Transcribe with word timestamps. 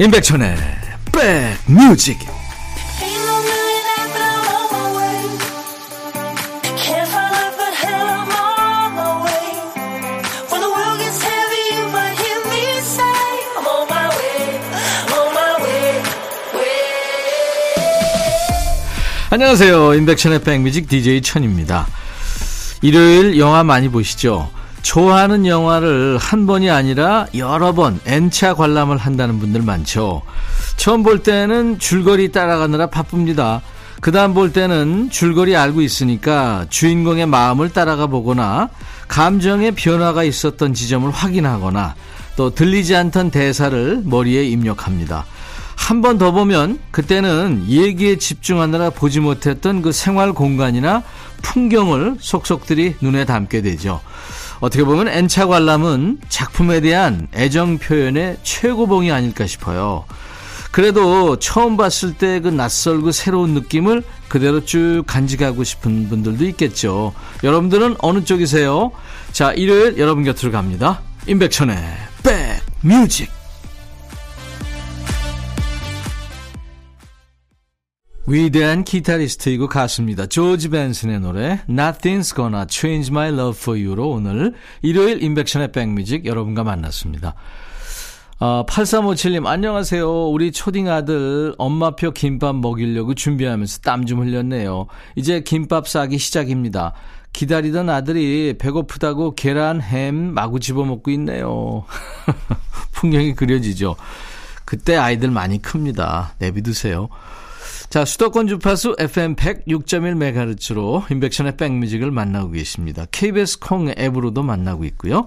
임백천의 0.00 0.56
백뮤직. 1.66 2.20
안녕하세요. 19.30 19.94
임백천의 19.94 20.42
백뮤직 20.44 20.88
DJ 20.88 21.22
천입니다. 21.22 21.88
일요일 22.82 23.36
영화 23.36 23.64
많이 23.64 23.88
보시죠 23.88 24.48
좋아하는 24.98 25.46
영화를 25.46 26.18
한 26.18 26.48
번이 26.48 26.70
아니라 26.70 27.28
여러 27.36 27.72
번 27.72 28.00
N차 28.04 28.54
관람을 28.54 28.96
한다는 28.96 29.38
분들 29.38 29.62
많죠. 29.62 30.22
처음 30.76 31.04
볼 31.04 31.22
때는 31.22 31.78
줄거리 31.78 32.32
따라가느라 32.32 32.88
바쁩니다. 32.88 33.62
그 34.00 34.10
다음 34.10 34.34
볼 34.34 34.52
때는 34.52 35.08
줄거리 35.08 35.54
알고 35.54 35.82
있으니까 35.82 36.66
주인공의 36.68 37.26
마음을 37.26 37.72
따라가 37.72 38.08
보거나 38.08 38.70
감정의 39.06 39.76
변화가 39.76 40.24
있었던 40.24 40.74
지점을 40.74 41.08
확인하거나 41.08 41.94
또 42.34 42.50
들리지 42.50 42.96
않던 42.96 43.30
대사를 43.30 44.02
머리에 44.04 44.42
입력합니다. 44.46 45.26
한 45.76 46.02
번 46.02 46.18
더 46.18 46.32
보면 46.32 46.80
그때는 46.90 47.66
얘기에 47.68 48.18
집중하느라 48.18 48.90
보지 48.90 49.20
못했던 49.20 49.80
그 49.80 49.92
생활 49.92 50.32
공간이나 50.32 51.04
풍경을 51.42 52.16
속속들이 52.18 52.96
눈에 53.00 53.24
담게 53.24 53.62
되죠. 53.62 54.00
어떻게 54.60 54.84
보면 54.84 55.08
N차 55.08 55.46
관람은 55.46 56.20
작품에 56.28 56.80
대한 56.80 57.28
애정 57.34 57.78
표현의 57.78 58.38
최고봉이 58.42 59.12
아닐까 59.12 59.46
싶어요. 59.46 60.04
그래도 60.70 61.38
처음 61.38 61.76
봤을 61.76 62.12
때 62.14 62.40
그 62.40 62.48
낯설고 62.48 63.12
새로운 63.12 63.54
느낌을 63.54 64.02
그대로 64.28 64.64
쭉 64.64 65.02
간직하고 65.06 65.64
싶은 65.64 66.08
분들도 66.08 66.44
있겠죠. 66.46 67.14
여러분들은 67.42 67.96
어느 68.00 68.24
쪽이세요? 68.24 68.92
자, 69.32 69.52
일요일 69.52 69.98
여러분 69.98 70.24
곁으로 70.24 70.52
갑니다. 70.52 71.00
임백천의 71.26 71.76
백뮤직. 72.82 73.37
위대한 78.30 78.84
기타리스트이고 78.84 79.68
가수입니다. 79.68 80.26
조지 80.26 80.68
벤슨의 80.68 81.20
노래 81.20 81.62
Nothing's 81.66 82.36
Gonna 82.36 82.66
Change 82.68 83.10
My 83.10 83.32
Love 83.32 83.58
For 83.58 83.82
You로 83.82 84.10
오늘 84.10 84.52
일요일 84.82 85.22
인백션의 85.22 85.72
백뮤직 85.72 86.26
여러분과 86.26 86.62
만났습니다. 86.62 87.34
어, 88.38 88.66
8357님 88.68 89.46
안녕하세요. 89.46 90.28
우리 90.28 90.52
초딩 90.52 90.90
아들 90.90 91.54
엄마표 91.56 92.10
김밥 92.10 92.54
먹이려고 92.54 93.14
준비하면서 93.14 93.80
땀 93.80 94.04
좀 94.04 94.20
흘렸네요. 94.20 94.88
이제 95.16 95.40
김밥 95.40 95.88
싸기 95.88 96.18
시작입니다. 96.18 96.92
기다리던 97.32 97.88
아들이 97.88 98.56
배고프다고 98.58 99.36
계란, 99.36 99.80
햄 99.80 100.34
마구 100.34 100.60
집어먹고 100.60 101.10
있네요. 101.12 101.86
풍경이 102.92 103.34
그려지죠. 103.34 103.96
그때 104.66 104.96
아이들 104.96 105.30
많이 105.30 105.62
큽니다. 105.62 106.34
내비두세요. 106.38 107.08
자, 107.88 108.04
수도권 108.04 108.48
주파수 108.48 108.96
FM 108.98 109.36
106.1MHz로 109.36 111.10
인백션의 111.10 111.56
백뮤직을 111.56 112.10
만나고 112.10 112.50
계십니다. 112.50 113.06
KBS 113.10 113.60
콩 113.60 113.90
앱으로도 113.98 114.42
만나고 114.42 114.84
있고요. 114.84 115.26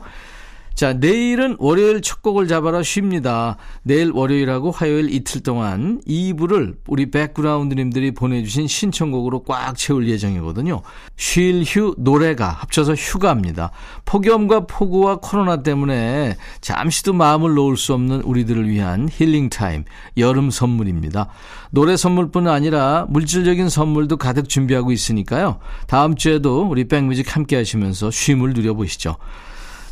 자, 0.74 0.94
내일은 0.94 1.58
월요일 1.60 2.02
첫 2.02 2.22
곡을 2.22 2.48
잡아라 2.48 2.82
쉽니다. 2.82 3.58
내일 3.84 4.12
월요일하고 4.12 4.72
화요일 4.72 5.14
이틀 5.14 5.42
동안 5.42 6.02
2부를 6.08 6.76
우리 6.88 7.12
백그라운드님들이 7.12 8.12
보내주신 8.12 8.68
신청곡으로 8.68 9.44
꽉 9.44 9.78
채울 9.78 10.10
예정이거든요. 10.10 10.82
쉴, 11.18 11.64
휴, 11.64 11.94
노래가 11.98 12.50
합쳐서 12.50 12.96
휴가입니다. 12.96 13.72
폭염과 14.06 14.66
폭우와 14.66 15.18
코로나 15.18 15.62
때문에 15.62 16.38
잠시도 16.62 17.14
마음을 17.14 17.54
놓을 17.54 17.78
수 17.78 17.94
없는 17.94 18.22
우리들을 18.22 18.68
위한 18.68 19.08
힐링타임, 19.12 19.84
여름 20.18 20.50
선물입니다. 20.50 21.28
노래 21.70 21.96
선물뿐 21.96 22.48
아니라 22.48 23.06
물질적인 23.10 23.70
선물도 23.70 24.18
가득 24.18 24.50
준비하고 24.50 24.92
있으니까요. 24.92 25.60
다음 25.88 26.16
주에도 26.16 26.68
우리 26.68 26.88
백뮤직 26.88 27.36
함께 27.36 27.56
하시면서 27.56 28.10
쉼을 28.10 28.54
누려보시죠. 28.54 29.18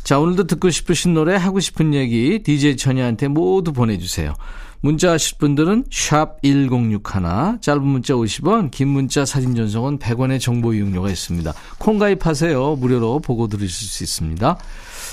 자, 0.04 0.18
오늘도 0.18 0.44
듣고 0.44 0.70
싶으신 0.70 1.14
노래, 1.14 1.36
하고 1.36 1.60
싶은 1.60 1.94
얘기, 1.94 2.42
DJ 2.42 2.76
천이한테 2.76 3.28
모두 3.28 3.72
보내주세요. 3.72 4.34
문자 4.80 5.12
하실 5.12 5.36
분들은 5.38 5.84
샵 5.90 6.40
1061, 6.42 7.60
짧은 7.60 7.82
문자 7.82 8.14
50원, 8.14 8.70
긴 8.70 8.88
문자 8.88 9.26
사진 9.26 9.54
전송은 9.54 9.98
100원의 9.98 10.40
정보 10.40 10.72
이용료가 10.72 11.10
있습니다. 11.10 11.52
콩 11.78 11.98
가입하세요. 11.98 12.76
무료로 12.76 13.20
보고 13.20 13.46
들으실 13.46 13.88
수 13.88 14.02
있습니다. 14.02 14.56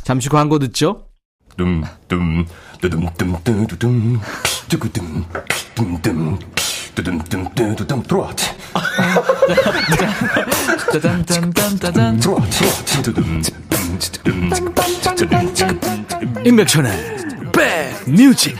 잠시 0.03 0.30
광고 0.30 0.58
듣죠. 0.59 1.08
둠둠 1.58 2.46
뚜둠뚜둠뚜둠 2.81 4.20
뚜구둠 4.70 5.26
둠둠 5.76 6.40
뚜둠 6.94 7.20
뚜둠 7.76 8.03
들어와 8.03 8.31
짜잔짠짠짠 10.94 12.20
들어와 12.20 12.42
뚜둠 13.03 13.42
임백천의 16.46 16.92
백뮤직 17.53 18.56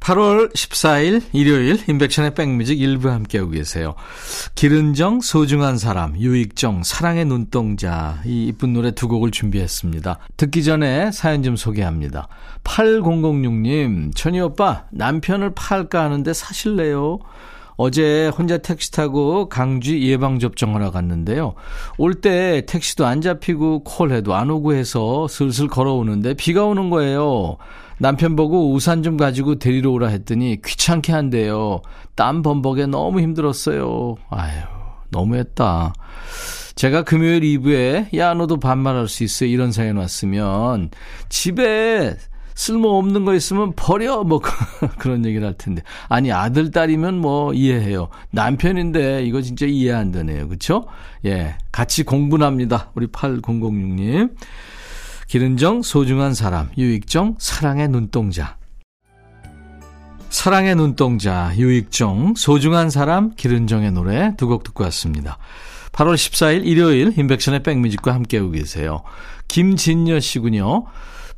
8월 0.00 0.52
14일 0.52 1.22
일요일 1.32 1.78
임백천의 1.88 2.34
백뮤직 2.34 2.80
일부 2.80 3.10
함께하고 3.10 3.50
계세요. 3.50 3.94
기른정 4.56 5.20
소중한 5.20 5.78
사람 5.78 6.16
유익정 6.18 6.82
사랑의 6.82 7.24
눈동자 7.24 8.20
이 8.24 8.46
이쁜 8.48 8.72
노래 8.72 8.90
두 8.90 9.06
곡을 9.06 9.30
준비했습니다. 9.30 10.18
듣기 10.36 10.64
전에 10.64 11.12
사연 11.12 11.42
좀 11.44 11.54
소개합니다. 11.54 12.26
8006님 12.64 14.14
천희 14.16 14.40
오빠 14.40 14.86
남편을 14.90 15.54
팔까 15.54 16.02
하는데 16.02 16.32
사실래요? 16.32 17.20
어제 17.76 18.28
혼자 18.28 18.58
택시 18.58 18.90
타고 18.92 19.48
강주 19.48 20.00
예방접종하러 20.00 20.90
갔는데요. 20.90 21.54
올 21.98 22.14
때 22.14 22.62
택시도 22.66 23.06
안 23.06 23.20
잡히고 23.20 23.84
콜해도 23.84 24.34
안 24.34 24.50
오고 24.50 24.74
해서 24.74 25.26
슬슬 25.28 25.66
걸어오는데 25.68 26.34
비가 26.34 26.64
오는 26.64 26.90
거예요. 26.90 27.56
남편 27.98 28.36
보고 28.36 28.72
우산 28.72 29.02
좀 29.02 29.16
가지고 29.16 29.58
데리러 29.58 29.90
오라 29.92 30.08
했더니 30.08 30.60
귀찮게 30.64 31.12
한대요. 31.12 31.82
땀 32.14 32.42
범벅에 32.42 32.86
너무 32.86 33.20
힘들었어요. 33.20 34.16
아유, 34.28 34.52
너무했다. 35.10 35.92
제가 36.74 37.02
금요일 37.02 37.42
2부에 37.42 38.16
야 38.16 38.34
너도 38.34 38.58
반말할 38.58 39.06
수 39.08 39.24
있어 39.24 39.44
이런 39.44 39.72
사연 39.72 39.98
왔으면 39.98 40.90
집에 41.28 42.16
쓸모없는 42.54 43.24
거 43.24 43.34
있으면 43.34 43.72
버려. 43.74 44.24
뭐 44.24 44.40
그런 44.98 45.24
얘기를 45.24 45.46
할 45.46 45.54
텐데. 45.54 45.82
아니 46.08 46.32
아들 46.32 46.70
딸이면 46.70 47.18
뭐 47.18 47.52
이해해요. 47.54 48.08
남편인데 48.30 49.24
이거 49.24 49.40
진짜 49.42 49.66
이해 49.66 49.92
안 49.92 50.12
되네요. 50.12 50.48
그렇죠 50.48 50.86
예. 51.24 51.56
같이 51.70 52.02
공분합니다. 52.02 52.90
우리 52.94 53.06
8006님. 53.06 54.34
기른정 55.28 55.82
소중한 55.82 56.34
사람. 56.34 56.68
유익정 56.76 57.36
사랑의 57.38 57.88
눈동자. 57.88 58.56
사랑의 60.28 60.74
눈동자. 60.76 61.52
유익정 61.56 62.34
소중한 62.36 62.90
사람. 62.90 63.34
기른정의 63.34 63.92
노래 63.92 64.34
두 64.36 64.46
곡 64.48 64.62
듣고 64.64 64.84
왔습니다. 64.84 65.38
8월 65.92 66.14
14일 66.14 66.66
일요일 66.66 67.12
인백션의 67.18 67.62
백뮤직과 67.62 68.14
함께하고 68.14 68.50
계세요. 68.50 69.02
김진여 69.48 70.20
씨군요 70.20 70.84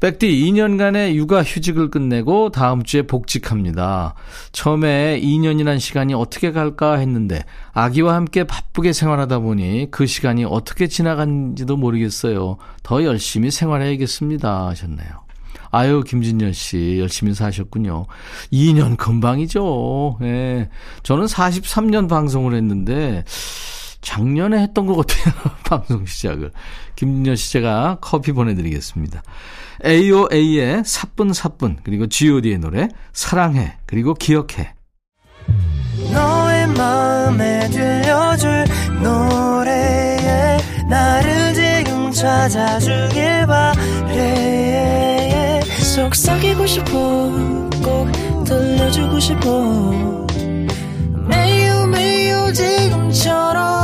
백디 0.00 0.28
2년간의 0.28 1.14
육아 1.14 1.42
휴직을 1.42 1.90
끝내고 1.90 2.50
다음 2.50 2.82
주에 2.82 3.02
복직합니다. 3.02 4.14
처음에 4.52 5.20
2년이란 5.20 5.80
시간이 5.80 6.14
어떻게 6.14 6.52
갈까 6.52 6.94
했는데 6.96 7.44
아기와 7.72 8.14
함께 8.14 8.44
바쁘게 8.44 8.92
생활하다 8.92 9.40
보니 9.40 9.88
그 9.90 10.06
시간이 10.06 10.44
어떻게 10.44 10.88
지나간지도 10.88 11.76
모르겠어요. 11.76 12.56
더 12.82 13.04
열심히 13.04 13.50
생활해야겠습니다. 13.50 14.68
하셨네요. 14.68 15.24
아유, 15.70 16.04
김진열 16.06 16.54
씨, 16.54 16.98
열심히 17.00 17.34
사셨군요. 17.34 18.06
2년 18.52 18.96
금방이죠. 18.96 20.18
예. 20.20 20.24
네. 20.24 20.68
저는 21.02 21.26
43년 21.26 22.08
방송을 22.08 22.54
했는데, 22.54 23.24
작년에 24.04 24.62
했던 24.62 24.86
것 24.86 24.94
같아요. 24.96 25.34
방송 25.68 26.06
시작을. 26.06 26.52
김진열 26.94 27.36
씨 27.36 27.52
제가 27.52 27.98
커피 28.00 28.32
보내드리겠습니다. 28.32 29.22
AOA의 29.84 30.84
사뿐사뿐 30.84 31.78
그리고 31.82 32.06
god의 32.06 32.58
노래 32.58 32.88
사랑해 33.12 33.76
그리고 33.86 34.14
기억해 34.14 34.72
너의 36.12 36.68
마음에 36.68 37.68
들려줄 37.70 38.64
노래에 39.02 40.58
나를 40.88 41.54
지금 41.54 42.12
찾아주길 42.12 43.46
바래 43.46 45.60
속삭이고 45.94 46.66
싶어 46.66 46.90
꼭 47.82 48.44
들려주고 48.44 49.18
싶어 49.20 50.26
매우 51.28 51.86
매우 51.88 52.52
지금처럼 52.52 53.83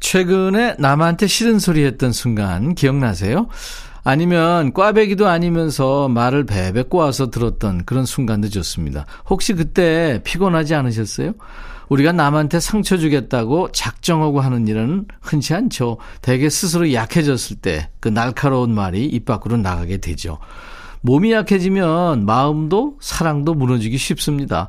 최근에 0.00 0.76
남한테 0.78 1.26
싫은 1.26 1.58
소리 1.58 1.84
했던 1.84 2.12
순간 2.12 2.74
기억나세요? 2.74 3.48
아니면 4.02 4.72
꽈배기도 4.72 5.28
아니면서 5.28 6.08
말을 6.08 6.46
베베 6.46 6.84
꼬아서 6.84 7.30
들었던 7.30 7.84
그런 7.84 8.06
순간도 8.06 8.48
좋습니다. 8.48 9.04
혹시 9.28 9.52
그때 9.52 10.20
피곤하지 10.24 10.74
않으셨어요? 10.74 11.34
우리가 11.90 12.12
남한테 12.12 12.60
상처 12.60 12.96
주겠다고 12.96 13.72
작정하고 13.72 14.40
하는 14.40 14.68
일은 14.68 15.06
흔치 15.20 15.54
않죠. 15.54 15.98
대개 16.22 16.48
스스로 16.48 16.92
약해졌을 16.92 17.56
때 17.56 17.90
그 18.00 18.08
날카로운 18.08 18.74
말이 18.74 19.04
입 19.04 19.26
밖으로 19.26 19.56
나가게 19.58 19.98
되죠. 19.98 20.38
몸이 21.02 21.32
약해지면 21.32 22.24
마음도 22.26 22.96
사랑도 23.00 23.54
무너지기 23.54 23.98
쉽습니다. 23.98 24.68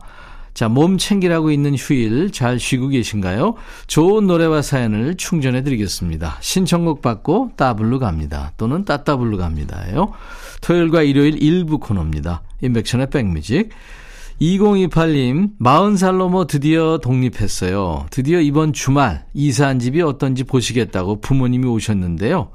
자, 0.54 0.68
몸 0.68 0.98
챙기라고 0.98 1.52
있는 1.52 1.76
휴일 1.76 2.32
잘 2.32 2.60
쉬고 2.60 2.90
계신가요? 2.90 3.56
좋은 3.88 4.28
노래와 4.28 4.62
사연을 4.62 5.16
충전해 5.16 5.64
드리겠습니다. 5.64 6.38
신청곡 6.42 7.02
받고 7.02 7.52
따블로 7.56 8.00
갑니다. 8.00 8.52
또는 8.58 8.86
따따블로 8.86 9.38
갑니다요. 9.38 10.12
토요일과 10.62 11.04
일요일 11.04 11.42
일부 11.42 11.80
코너입니다. 11.80 12.44
인백션의 12.62 13.10
백뮤직. 13.10 13.70
2028님, 14.42 15.60
40살로 15.60 16.30
뭐 16.30 16.48
드디어 16.48 16.98
독립했어요. 16.98 18.08
드디어 18.10 18.42
이번 18.42 18.74
주말 18.74 19.26
이사한 19.36 19.78
집이 19.78 20.02
어떤지 20.02 20.44
보시겠다고 20.44 21.22
부모님이 21.22 21.68
오셨는데요. 21.68 22.50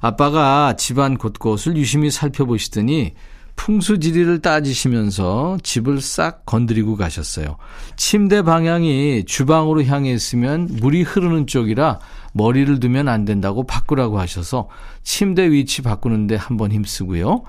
아빠가 0.00 0.76
집안 0.76 1.16
곳곳을 1.16 1.76
유심히 1.76 2.10
살펴보시더니 2.10 3.14
풍수지리를 3.56 4.40
따지시면서 4.40 5.58
집을 5.62 6.00
싹 6.00 6.44
건드리고 6.44 6.96
가셨어요. 6.96 7.56
침대 7.96 8.42
방향이 8.42 9.24
주방으로 9.26 9.84
향해 9.84 10.12
있으면 10.12 10.68
물이 10.80 11.02
흐르는 11.02 11.46
쪽이라 11.46 12.00
머리를 12.32 12.80
두면 12.80 13.08
안 13.08 13.24
된다고 13.24 13.64
바꾸라고 13.64 14.18
하셔서 14.18 14.68
침대 15.02 15.50
위치 15.50 15.82
바꾸는데 15.82 16.36
한번 16.36 16.72
힘쓰고요. 16.72 17.44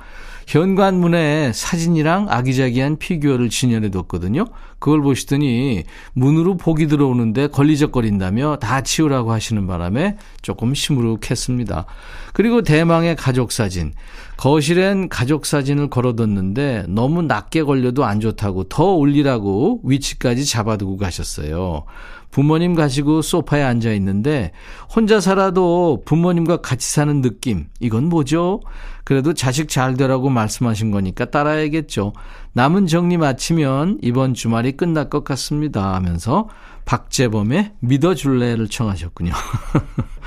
현관문에 0.47 1.51
사진이랑 1.53 2.27
아기자기한 2.30 2.97
피규어를 2.97 3.50
진열해 3.50 3.89
뒀거든요. 3.89 4.45
그걸 4.80 5.01
보시더니 5.01 5.83
문으로 6.13 6.57
복이 6.57 6.88
들어오는데 6.88 7.47
걸리적거린다며 7.47 8.57
다 8.57 8.81
치우라고 8.81 9.31
하시는 9.31 9.65
바람에 9.65 10.18
조금 10.42 10.75
시무룩했습니다. 10.75 11.86
그리고 12.33 12.62
대망의 12.62 13.15
가족 13.15 13.51
사진. 13.51 13.94
거실엔 14.38 15.09
가족 15.09 15.45
사진을 15.45 15.89
걸어뒀는데 15.89 16.86
너무 16.89 17.21
낮게 17.21 17.63
걸려도 17.63 18.06
안 18.06 18.19
좋다고 18.19 18.65
더 18.65 18.94
올리라고 18.94 19.81
위치까지 19.83 20.45
잡아두고 20.45 20.98
가셨어요. 20.98 21.86
부모님 22.35 22.75
가시고 22.75 23.21
소파에 23.21 23.63
앉아 23.63 23.93
있는데 23.93 24.51
혼자 24.93 25.21
살아도 25.21 26.01
부모님과 26.03 26.57
같이 26.57 26.91
사는 26.91 27.21
느낌. 27.21 27.67
이건 27.79 28.09
뭐죠? 28.09 28.59
그래도 29.05 29.33
자식 29.33 29.69
잘 29.69 29.95
되라고 29.95 30.29
말씀하신 30.29 30.91
거니까 30.91 31.23
따라야겠죠. 31.23 32.11
남은 32.51 32.87
정리 32.87 33.15
마치면 33.15 33.99
이번 34.01 34.33
주말이 34.33 34.73
끝날 34.73 35.09
것 35.09 35.23
같습니다 35.23 35.95
하면서 35.95 36.49
박재범의 36.83 37.75
믿어줄래를 37.79 38.67
청하셨군요. 38.67 39.31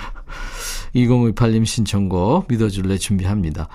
2058님 0.97 1.67
신청곡 1.67 2.47
믿어줄래 2.49 2.97
준비합니다. 2.97 3.69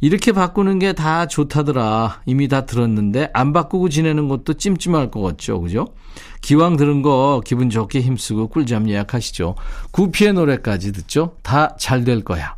이렇게 0.00 0.32
바꾸는 0.32 0.78
게 0.78 0.92
다 0.92 1.26
좋다더라. 1.26 2.22
이미 2.26 2.48
다 2.48 2.66
들었는데 2.66 3.30
안 3.32 3.52
바꾸고 3.52 3.88
지내는 3.88 4.28
것도 4.28 4.54
찜찜할 4.54 5.10
것 5.10 5.20
같죠. 5.22 5.60
그죠? 5.60 5.88
기왕 6.40 6.76
들은 6.76 7.02
거 7.02 7.40
기분 7.44 7.70
좋게 7.70 8.00
힘쓰고 8.00 8.48
꿀잠 8.48 8.88
예약하시죠. 8.88 9.54
구피의 9.92 10.34
노래까지 10.34 10.92
듣죠. 10.92 11.36
다 11.42 11.76
잘 11.78 12.04
될 12.04 12.22
거야. 12.22 12.56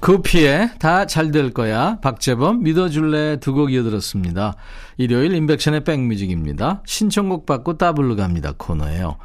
구피의 0.00 0.70
다잘 0.78 1.30
될 1.32 1.50
거야. 1.54 1.98
박재범 2.02 2.62
믿어줄래 2.62 3.40
두 3.40 3.54
곡 3.54 3.72
이어들었습니다. 3.72 4.54
일요일 4.98 5.34
인백션의 5.34 5.84
백뮤직입니다. 5.84 6.82
신청곡 6.84 7.46
받고 7.46 7.78
따블로 7.78 8.14
갑니다 8.16 8.52
코너예요. 8.56 9.16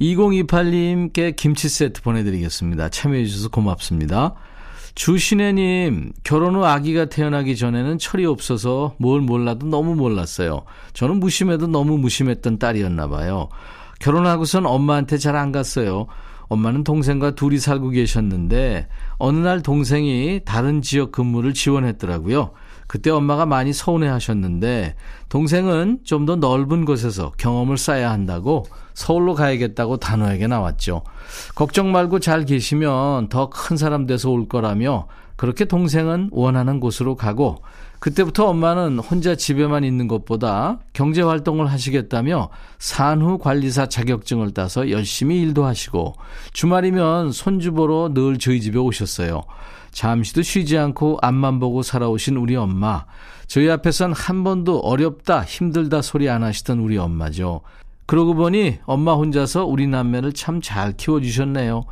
2028님께 0.00 1.34
김치 1.36 1.68
세트 1.70 2.02
보내드리겠습니다. 2.02 2.90
참여해 2.90 3.24
주셔서 3.24 3.48
고맙습니다. 3.48 4.34
주신혜님, 4.94 6.12
결혼 6.24 6.56
후 6.56 6.64
아기가 6.64 7.06
태어나기 7.06 7.56
전에는 7.56 7.98
철이 7.98 8.26
없어서 8.26 8.94
뭘 8.98 9.20
몰라도 9.20 9.66
너무 9.66 9.94
몰랐어요. 9.94 10.64
저는 10.92 11.20
무심해도 11.20 11.66
너무 11.68 11.96
무심했던 11.98 12.58
딸이었나 12.58 13.08
봐요. 13.08 13.48
결혼하고선 14.00 14.66
엄마한테 14.66 15.18
잘 15.18 15.36
안 15.36 15.52
갔어요. 15.52 16.06
엄마는 16.48 16.82
동생과 16.82 17.36
둘이 17.36 17.58
살고 17.58 17.90
계셨는데 17.90 18.88
어느 19.18 19.38
날 19.38 19.62
동생이 19.62 20.40
다른 20.44 20.82
지역 20.82 21.12
근무를 21.12 21.54
지원했더라고요. 21.54 22.50
그때 22.90 23.08
엄마가 23.10 23.46
많이 23.46 23.72
서운해 23.72 24.08
하셨는데 24.08 24.96
동생은 25.28 26.00
좀 26.02 26.26
더 26.26 26.34
넓은 26.34 26.84
곳에서 26.84 27.30
경험을 27.38 27.78
쌓아야 27.78 28.10
한다고 28.10 28.66
서울로 28.94 29.34
가야겠다고 29.34 29.98
단호하게 29.98 30.48
나왔죠. 30.48 31.04
걱정 31.54 31.92
말고 31.92 32.18
잘 32.18 32.44
계시면 32.44 33.28
더 33.28 33.48
큰 33.48 33.76
사람 33.76 34.06
돼서 34.06 34.30
올 34.30 34.48
거라며 34.48 35.06
그렇게 35.36 35.66
동생은 35.66 36.30
원하는 36.32 36.80
곳으로 36.80 37.14
가고 37.14 37.62
그때부터 38.00 38.48
엄마는 38.48 38.98
혼자 38.98 39.36
집에만 39.36 39.84
있는 39.84 40.08
것보다 40.08 40.80
경제 40.92 41.22
활동을 41.22 41.70
하시겠다며 41.70 42.48
산후 42.80 43.38
관리사 43.38 43.86
자격증을 43.86 44.52
따서 44.52 44.90
열심히 44.90 45.40
일도 45.42 45.64
하시고 45.64 46.14
주말이면 46.52 47.30
손주 47.30 47.72
보러 47.72 48.10
늘 48.12 48.38
저희 48.38 48.60
집에 48.60 48.78
오셨어요. 48.78 49.42
잠시도 49.90 50.42
쉬지 50.42 50.78
않고 50.78 51.18
앞만 51.22 51.58
보고 51.60 51.82
살아오신 51.82 52.36
우리 52.36 52.56
엄마. 52.56 53.04
저희 53.46 53.68
앞에선 53.70 54.12
한 54.12 54.44
번도 54.44 54.78
어렵다, 54.80 55.42
힘들다 55.42 56.02
소리 56.02 56.28
안 56.28 56.42
하시던 56.42 56.78
우리 56.78 56.96
엄마죠. 56.98 57.62
그러고 58.06 58.34
보니 58.34 58.78
엄마 58.86 59.14
혼자서 59.14 59.66
우리 59.66 59.86
남매를 59.86 60.32
참 60.32 60.60
잘 60.60 60.92
키워주셨네요. 60.96 61.82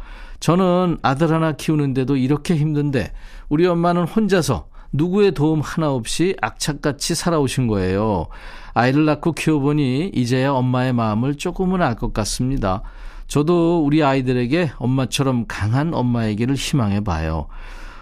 저는 0.41 0.99
아들 1.03 1.33
하나 1.33 1.53
키우는데도 1.53 2.17
이렇게 2.17 2.57
힘든데 2.57 3.13
우리 3.49 3.67
엄마는 3.67 4.05
혼자서 4.05 4.69
누구의 4.93 5.33
도움 5.33 5.61
하나 5.61 5.91
없이 5.91 6.37
악착같이 6.41 7.15
살아오신 7.15 7.67
거예요. 7.67 8.27
아이를 8.73 9.05
낳고 9.05 9.33
키워보니 9.33 10.13
이제야 10.15 10.53
엄마의 10.53 10.93
마음을 10.93 11.35
조금은 11.35 11.83
알 11.83 11.97
것 11.97 12.13
같습니다. 12.15 12.83
저도 13.27 13.85
우리 13.85 14.03
아이들에게 14.03 14.71
엄마처럼 14.79 15.45
강한 15.49 15.93
엄마에게를 15.93 16.55
희망해 16.55 17.01
봐요. 17.03 17.49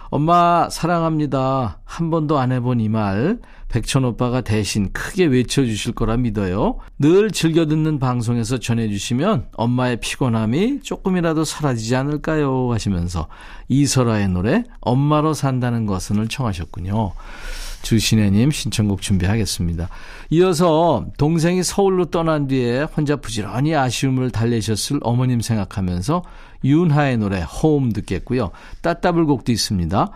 엄마 0.09 0.69
사랑합니다. 0.69 1.79
한 1.83 2.09
번도 2.09 2.39
안 2.39 2.51
해본 2.51 2.79
이 2.79 2.89
말 2.89 3.39
백천 3.69 4.05
오빠가 4.05 4.41
대신 4.41 4.91
크게 4.93 5.25
외쳐주실 5.25 5.93
거라 5.93 6.15
믿어요. 6.17 6.77
늘 6.99 7.31
즐겨 7.31 7.65
듣는 7.65 7.99
방송에서 7.99 8.59
전해주시면 8.59 9.47
엄마의 9.53 9.99
피곤함이 9.99 10.81
조금이라도 10.83 11.43
사라지지 11.43 11.95
않을까요? 11.95 12.71
하시면서 12.71 13.27
이설아의 13.67 14.29
노래 14.29 14.63
엄마로 14.79 15.33
산다는 15.33 15.85
것은을 15.85 16.29
청하셨군요. 16.29 17.11
주신혜님 17.83 18.51
신청곡 18.51 19.01
준비하겠습니다. 19.01 19.87
이어서 20.31 21.05
동생이 21.17 21.63
서울로 21.63 22.05
떠난 22.05 22.47
뒤에 22.47 22.83
혼자 22.83 23.17
부지런히 23.17 23.75
아쉬움을 23.75 24.31
달래셨을 24.31 24.99
어머님 25.03 25.41
생각하면서 25.41 26.23
윤하의 26.63 27.17
노래 27.17 27.41
홈 27.41 27.91
듣겠고요. 27.91 28.51
따따블곡도 28.81 29.51
있습니다. 29.51 30.11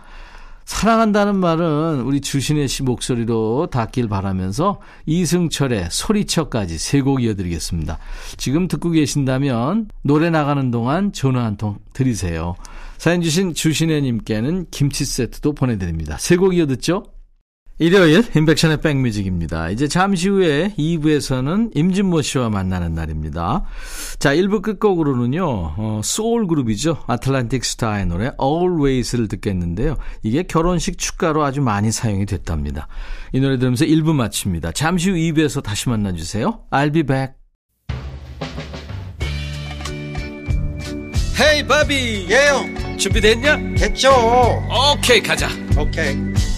사랑한다는 0.64 1.36
말은 1.36 2.02
우리 2.02 2.20
주신혜 2.20 2.68
씨 2.68 2.82
목소리로 2.84 3.66
닿길 3.70 4.08
바라면서 4.08 4.80
이승철의 5.06 5.88
소리쳐까지 5.90 6.78
세 6.78 7.02
곡 7.02 7.22
이어드리겠습니다. 7.24 7.98
지금 8.36 8.68
듣고 8.68 8.90
계신다면 8.90 9.88
노래 10.02 10.30
나가는 10.30 10.70
동안 10.70 11.12
전화 11.12 11.44
한 11.44 11.56
통 11.56 11.78
드리세요. 11.92 12.54
사연 12.96 13.20
주신 13.22 13.54
주신혜님께는 13.54 14.66
김치 14.70 15.04
세트도 15.04 15.54
보내드립니다. 15.54 16.16
세 16.18 16.36
곡 16.36 16.54
이어듣죠? 16.56 17.04
일요일 17.78 18.24
인백션의 18.36 18.80
백뮤직입니다. 18.80 19.70
이제 19.70 19.88
잠시 19.88 20.28
후에 20.28 20.74
2부에서는 20.78 21.70
임진모 21.74 22.22
씨와 22.22 22.48
만나는 22.50 22.94
날입니다. 22.94 23.64
자, 24.18 24.34
1부 24.34 24.62
끝곡으로는요. 24.62 25.44
어, 25.44 26.00
소울 26.04 26.46
그룹이죠. 26.46 27.02
아틀란틱 27.06 27.64
스타의 27.64 28.06
노래 28.06 28.30
Always를 28.40 29.28
듣겠는데요. 29.28 29.96
이게 30.22 30.42
결혼식 30.42 30.98
축가로 30.98 31.42
아주 31.42 31.60
많이 31.60 31.90
사용이 31.90 32.26
됐답니다. 32.26 32.88
이 33.32 33.40
노래 33.40 33.58
들으면서 33.58 33.84
1부 33.84 34.14
마칩니다. 34.14 34.72
잠시 34.72 35.10
후 35.10 35.16
2부에서 35.16 35.62
다시 35.62 35.88
만나 35.88 36.12
주세요. 36.12 36.60
I'll 36.70 36.92
be 36.92 37.02
back. 37.02 37.34
헤이 41.40 41.66
바비 41.66 42.28
예영 42.30 42.98
준비됐냐? 42.98 43.74
됐죠 43.76 44.10
오케이 44.94 45.20
가자 45.20 45.48
오케이 45.76 46.31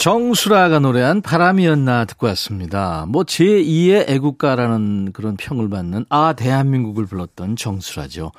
정수라가 0.00 0.78
노래한 0.78 1.20
바람이었나 1.20 2.06
듣고 2.06 2.26
왔습니다. 2.28 3.04
뭐 3.06 3.22
제2의 3.22 4.08
애국가라는 4.08 5.12
그런 5.12 5.36
평을 5.36 5.68
받는 5.68 6.06
아 6.08 6.32
대한민국을 6.32 7.04
불렀던 7.04 7.56
정수라죠. 7.56 8.32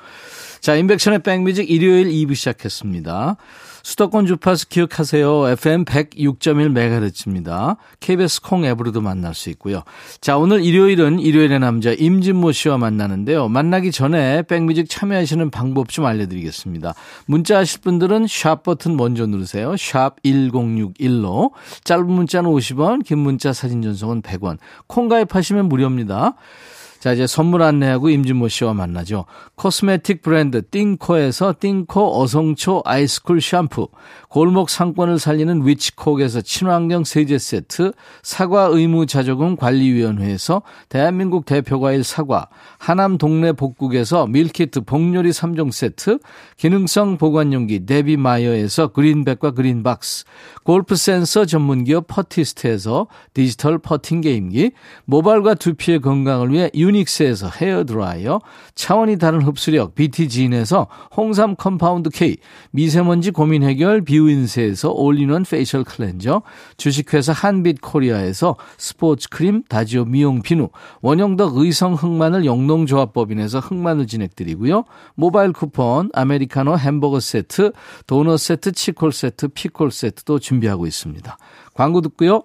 자, 0.60 0.74
인백션의 0.74 1.20
백뮤직 1.20 1.70
일요일 1.70 2.08
2부 2.08 2.34
시작했습니다. 2.34 3.36
수도권 3.82 4.26
주파수 4.26 4.68
기억하세요. 4.68 5.48
FM 5.48 5.84
106.1MHz입니다. 5.84 7.76
KBS 8.00 8.42
콩 8.42 8.64
앱으로도 8.64 9.00
만날 9.00 9.34
수 9.34 9.50
있고요. 9.50 9.82
자, 10.20 10.36
오늘 10.36 10.64
일요일은 10.64 11.18
일요일의 11.18 11.58
남자 11.60 11.92
임진모 11.92 12.52
씨와 12.52 12.78
만나는데요. 12.78 13.48
만나기 13.48 13.92
전에 13.92 14.42
백뮤직 14.42 14.88
참여하시는 14.88 15.50
방법 15.50 15.88
좀 15.88 16.06
알려드리겠습니다. 16.06 16.94
문자 17.26 17.58
하실 17.58 17.80
분들은 17.80 18.26
샵 18.28 18.62
버튼 18.62 18.96
먼저 18.96 19.26
누르세요. 19.26 19.76
샵 19.76 20.22
1061로. 20.22 21.50
짧은 21.84 22.06
문자는 22.06 22.50
50원, 22.50 23.04
긴 23.04 23.18
문자 23.18 23.52
사진 23.52 23.82
전송은 23.82 24.22
100원. 24.22 24.58
콩 24.86 25.08
가입하시면 25.08 25.68
무료입니다. 25.68 26.34
자, 27.02 27.12
이제 27.12 27.26
선물 27.26 27.62
안내하고 27.62 28.10
임진모 28.10 28.46
씨와 28.46 28.74
만나죠. 28.74 29.24
코스메틱 29.56 30.22
브랜드 30.22 30.62
띵코에서 30.70 31.54
띵코 31.58 32.22
어성초 32.22 32.82
아이스쿨 32.84 33.40
샴푸, 33.40 33.88
골목 34.28 34.70
상권을 34.70 35.18
살리는 35.18 35.66
위치콕에서 35.66 36.42
친환경 36.42 37.02
세제 37.02 37.38
세트, 37.38 37.90
사과 38.22 38.66
의무 38.66 39.06
자조금 39.06 39.56
관리위원회에서 39.56 40.62
대한민국 40.88 41.44
대표과일 41.44 42.04
사과, 42.04 42.46
하남 42.78 43.18
동네 43.18 43.50
복국에서 43.50 44.28
밀키트 44.28 44.82
복요리 44.82 45.30
3종 45.30 45.72
세트, 45.72 46.20
기능성 46.56 47.18
보관용기 47.18 47.84
데비마이어에서 47.84 48.92
그린백과 48.92 49.50
그린박스, 49.50 50.24
골프 50.62 50.94
센서 50.94 51.46
전문기업 51.46 52.06
퍼티스트에서 52.06 53.08
디지털 53.34 53.80
퍼팅 53.80 54.20
게임기, 54.20 54.70
모발과 55.04 55.54
두피의 55.54 56.00
건강을 56.00 56.52
위해 56.52 56.70
유닉스에서 56.76 57.48
헤어드라이어, 57.48 58.40
차원이 58.74 59.18
다른 59.18 59.42
흡수력 59.42 59.94
BT진에서 59.94 60.86
홍삼 61.16 61.56
compound 61.56 62.10
K, 62.10 62.36
미세먼지 62.70 63.30
고민 63.30 63.62
해결 63.62 64.02
비우인세에서 64.02 64.92
all-in-one 64.92 65.44
facial 65.44 65.84
cleanser, 65.84 66.42
주식회사 66.76 67.32
한빛코리아에서 67.32 68.56
스포츠 68.78 69.28
크림 69.28 69.62
다지오 69.68 70.04
미용 70.04 70.42
비누, 70.42 70.68
원형덕 71.00 71.56
의성 71.56 71.94
흑마늘 71.94 72.44
영농조합법인에서 72.44 73.60
흑마늘 73.60 74.06
진행드리고요. 74.06 74.84
모바일 75.14 75.52
쿠폰, 75.52 76.10
아메리카노 76.12 76.78
햄버거 76.78 77.20
세트, 77.20 77.72
도넛 78.06 78.38
세트, 78.38 78.72
치콜 78.72 79.12
세트, 79.12 79.48
피콜 79.48 79.90
세트도 79.90 80.38
준비하고 80.38 80.86
있습니다. 80.86 81.36
광고 81.74 82.00
듣고요. 82.00 82.44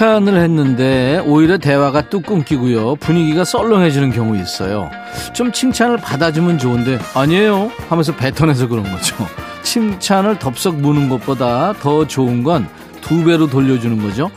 칭찬을 0.00 0.40
했는데 0.40 1.22
오히려 1.26 1.58
대화가 1.58 2.08
뚝 2.08 2.24
끊기고요. 2.24 2.96
분위기가 2.96 3.44
썰렁해지는 3.44 4.12
경우 4.12 4.34
있어요. 4.34 4.88
좀 5.34 5.52
칭찬을 5.52 5.98
받아주면 5.98 6.56
좋은데 6.56 6.98
아니에요 7.14 7.70
하면서 7.90 8.16
뱉어내서 8.16 8.68
그런 8.68 8.84
거죠. 8.84 9.14
칭찬을 9.62 10.38
덥석 10.38 10.76
무는 10.76 11.10
것보다 11.10 11.74
더 11.82 12.06
좋은 12.06 12.42
건 12.42 12.66
두 13.02 13.24
배로 13.24 13.46
돌려주는 13.48 14.00
거죠. 14.00 14.30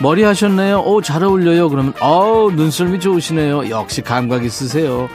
머리 0.00 0.22
하셨네요. 0.24 0.80
오, 0.80 1.00
잘 1.00 1.22
어울려요. 1.22 1.70
그러면, 1.70 1.94
어우, 2.00 2.50
눈썰미 2.52 3.00
좋으시네요. 3.00 3.70
역시 3.70 4.02
감각 4.02 4.44
있으세요. 4.44 5.08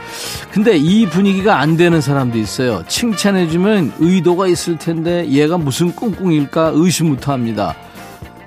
근데 0.50 0.76
이 0.76 1.06
분위기가 1.06 1.58
안 1.60 1.76
되는 1.76 2.00
사람도 2.00 2.38
있어요. 2.38 2.82
칭찬해주면 2.88 3.92
의도가 3.98 4.48
있을 4.48 4.78
텐데 4.78 5.28
얘가 5.28 5.58
무슨 5.58 5.94
꿍꿍일까 5.94 6.72
의심부터 6.74 7.32
합니다. 7.32 7.76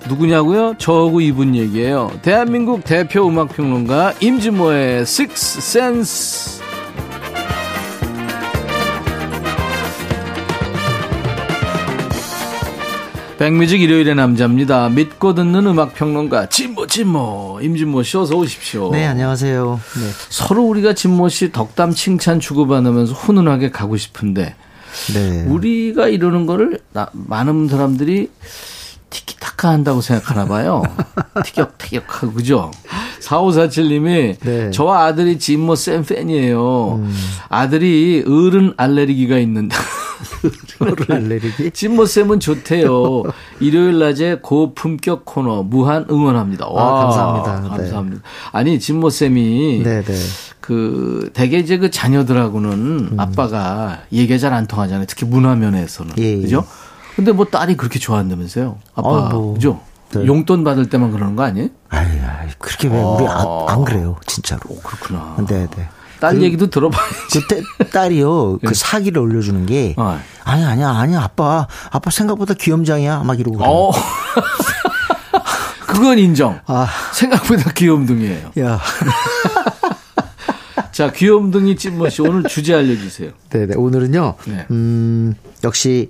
누구냐고요? 0.08 0.76
저하고 0.78 1.20
이분 1.22 1.56
얘기예요. 1.56 2.12
대한민국 2.22 2.84
대표 2.84 3.28
음악평론가 3.28 4.14
임진모의 4.22 5.02
Six 5.02 5.58
Sense. 5.60 6.56
백뮤직 13.38 13.82
일요일의 13.82 14.16
남자입니다. 14.16 14.88
믿고 14.90 15.36
듣는 15.36 15.68
음악평론가 15.68 16.48
진모 16.48 16.88
진모 16.88 17.60
임진모 17.62 18.04
씨 18.04 18.16
어서 18.18 18.36
오십시오. 18.38 18.92
네, 18.92 19.06
안녕하세요. 19.06 19.80
네. 19.98 20.10
서로 20.30 20.64
우리가 20.64 20.94
진모 20.94 21.28
씨 21.28 21.52
덕담 21.52 21.92
칭찬 21.92 22.40
주고받으면서 22.40 23.14
훈훈하게 23.14 23.72
가고 23.72 23.98
싶은데 23.98 24.56
네. 25.14 25.44
우리가 25.48 26.08
이러는 26.08 26.46
거를 26.46 26.80
나- 26.94 27.10
많은 27.12 27.68
사람들이 27.68 28.30
티키타카 29.16 29.70
한다고 29.70 30.02
생각하나 30.02 30.46
봐요. 30.46 30.84
티격태격하고 31.46 32.34
그죠? 32.34 32.72
4547님이 33.22 34.38
네. 34.42 34.72
저와 34.72 35.06
아들이 35.06 35.40
진모 35.40 35.76
쌤 35.76 36.04
팬이에요. 36.04 37.02
아들이 37.48 38.24
어른 38.28 38.74
알레르기가 38.76 39.38
있는데 39.40 39.76
혀를 40.78 41.12
안 41.16 41.30
내리기. 41.30 41.72
진모 41.72 42.06
쌤은 42.06 42.40
좋대요. 42.42 43.24
일요일 43.62 44.00
낮에 44.00 44.40
고품격 44.42 45.24
코너 45.26 45.64
무한 45.64 46.06
응원합니다. 46.10 46.68
와, 46.68 46.84
아, 46.84 47.04
감사합니다. 47.06 47.62
네. 47.62 47.70
감사합니다. 47.70 48.22
아니, 48.52 48.80
진모 48.80 49.10
쌤이 49.10 49.82
네, 49.84 50.04
네. 50.04 50.14
그 50.60 51.30
대개 51.34 51.58
이제 51.60 51.78
그 51.78 51.90
자녀들하고는 51.90 52.72
음. 52.72 53.16
아빠가 53.18 54.02
얘기가 54.12 54.38
잘 54.40 54.54
안 54.54 54.68
통하잖아요. 54.68 55.06
특히 55.08 55.26
문화 55.26 55.56
면에서는. 55.56 56.14
예, 56.18 56.24
예. 56.38 56.42
그죠? 56.42 56.66
근데 57.16 57.32
뭐 57.32 57.46
딸이 57.46 57.78
그렇게 57.78 58.00
좋아한다면서요. 58.00 58.78
아빠. 58.96 59.10
아, 59.10 59.30
뭐. 59.30 59.54
그죠? 59.54 59.80
네. 60.12 60.26
용돈 60.26 60.64
받을 60.64 60.90
때만 60.90 61.12
그러는 61.12 61.36
거 61.36 61.44
아니에요? 61.44 61.70
아이, 61.90 62.06
아이, 62.20 62.50
그렇게 62.60 62.88
왜 62.88 63.02
우리 63.02 63.26
안, 63.28 63.46
안 63.68 63.84
그래요, 63.84 64.18
진짜로. 64.26 64.62
그렇구나. 64.84 65.36
네, 65.48 65.68
네. 65.76 65.88
딸 66.20 66.42
얘기도 66.42 66.70
들어봐야지. 66.70 67.42
그때 67.48 67.62
딸이요, 67.92 68.60
그 68.60 68.74
사기를 68.74 69.22
올려주는 69.22 69.66
게, 69.66 69.94
네. 69.98 70.02
어. 70.02 70.20
아니, 70.44 70.64
아니야, 70.64 70.90
아니야, 70.90 71.22
아빠, 71.22 71.68
아빠 71.92 72.12
생각보다 72.12 72.54
귀염장이야, 72.54 73.24
막 73.24 73.40
이러고. 73.40 73.64
어. 73.64 73.92
그건 75.88 76.20
인정. 76.20 76.60
아. 76.66 76.88
생각보다 77.14 77.72
귀염둥이에요. 77.72 78.52
야. 78.60 78.80
자, 80.92 81.12
귀염둥이 81.12 81.76
찐모씨 81.76 82.22
오늘 82.22 82.44
주제 82.44 82.74
알려주세요. 82.74 83.32
네네. 83.50 83.76
오늘은요, 83.76 84.36
네. 84.46 84.66
음, 84.72 85.34
역시, 85.64 86.10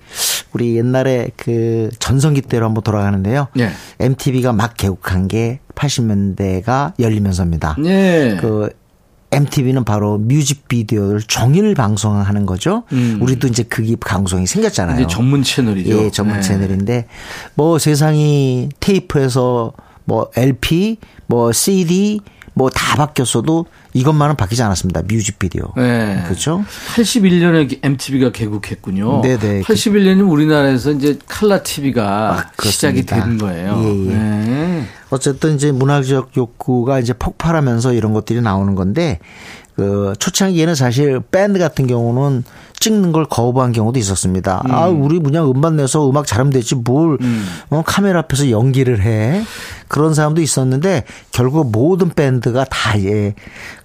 우리 0.56 0.78
옛날에 0.78 1.28
그 1.36 1.90
전성기 2.00 2.44
때로 2.44 2.66
한번 2.66 2.82
돌아가는데요. 2.82 3.50
네. 3.56 3.72
MTV가 4.00 4.54
막 4.54 4.76
개국한 4.78 5.28
게 5.28 5.60
80년대가 5.76 6.94
열리면서입니다. 6.98 7.76
네. 7.78 8.38
그, 8.40 8.70
MTV는 9.32 9.84
바로 9.84 10.18
뮤직비디오를 10.18 11.20
종일 11.24 11.76
방송하는 11.76 12.46
거죠. 12.46 12.84
음. 12.94 13.18
우리도 13.22 13.48
이제 13.48 13.64
그게 13.64 13.98
방송이 13.98 14.48
생겼잖아요. 14.48 14.96
이제 14.98 15.08
전문 15.10 15.44
채널이죠. 15.44 16.06
예, 16.06 16.10
전문 16.10 16.36
네. 16.38 16.42
채널인데 16.42 17.08
뭐 17.56 17.78
세상이 17.78 18.70
테이프에서 18.80 19.74
뭐 20.06 20.30
LP, 20.38 21.00
뭐 21.28 21.52
CD 21.52 22.22
뭐 22.54 22.70
다 22.70 22.96
바뀌었어도 22.96 23.66
이것만은 23.96 24.36
바뀌지 24.36 24.62
않았습니다. 24.62 25.04
뮤직비디오. 25.04 25.72
네. 25.78 26.22
그렇죠? 26.25 26.66
81년에 26.96 27.80
MTV가 27.82 28.32
개국했군요. 28.32 29.22
네네. 29.22 29.62
81년이면 29.62 30.30
우리나라에서 30.30 30.92
이제 30.92 31.18
칼라 31.28 31.64
TV가 31.64 32.06
아, 32.34 32.62
시작이. 32.62 33.04
된 33.06 33.38
거예요. 33.38 33.82
예, 33.82 34.12
예. 34.12 34.14
네. 34.14 34.86
어쨌든 35.12 35.56
이제 35.56 35.72
문화적 35.72 36.32
욕구가 36.36 37.00
이제 37.00 37.14
폭발하면서 37.14 37.94
이런 37.94 38.14
것들이 38.14 38.42
나오는 38.42 38.75
건데 38.75 39.20
그 39.78 40.14
초창기에는 40.20 40.75
사실 40.75 41.22
밴드 41.32 41.58
같은 41.58 41.88
경우는 41.88 42.44
찍는 42.79 43.12
걸 43.12 43.25
거부한 43.25 43.72
경우도 43.72 43.98
있었습니다. 44.00 44.63
아, 44.70 44.88
우리 44.88 45.20
그냥 45.20 45.50
음반 45.50 45.75
내서 45.75 46.10
음악 46.10 46.27
잘하면 46.27 46.51
되지 46.53 46.75
뭘 46.75 47.17
어, 47.70 47.84
카메라 47.86 48.20
앞에서 48.20 48.50
연기를 48.51 49.01
해. 49.01 49.44
그런 49.88 50.13
사람도 50.13 50.41
있었는데 50.41 51.03
결국 51.32 51.72
모든 51.72 52.10
밴드가 52.10 52.65
다 52.65 53.00
예, 53.01 53.36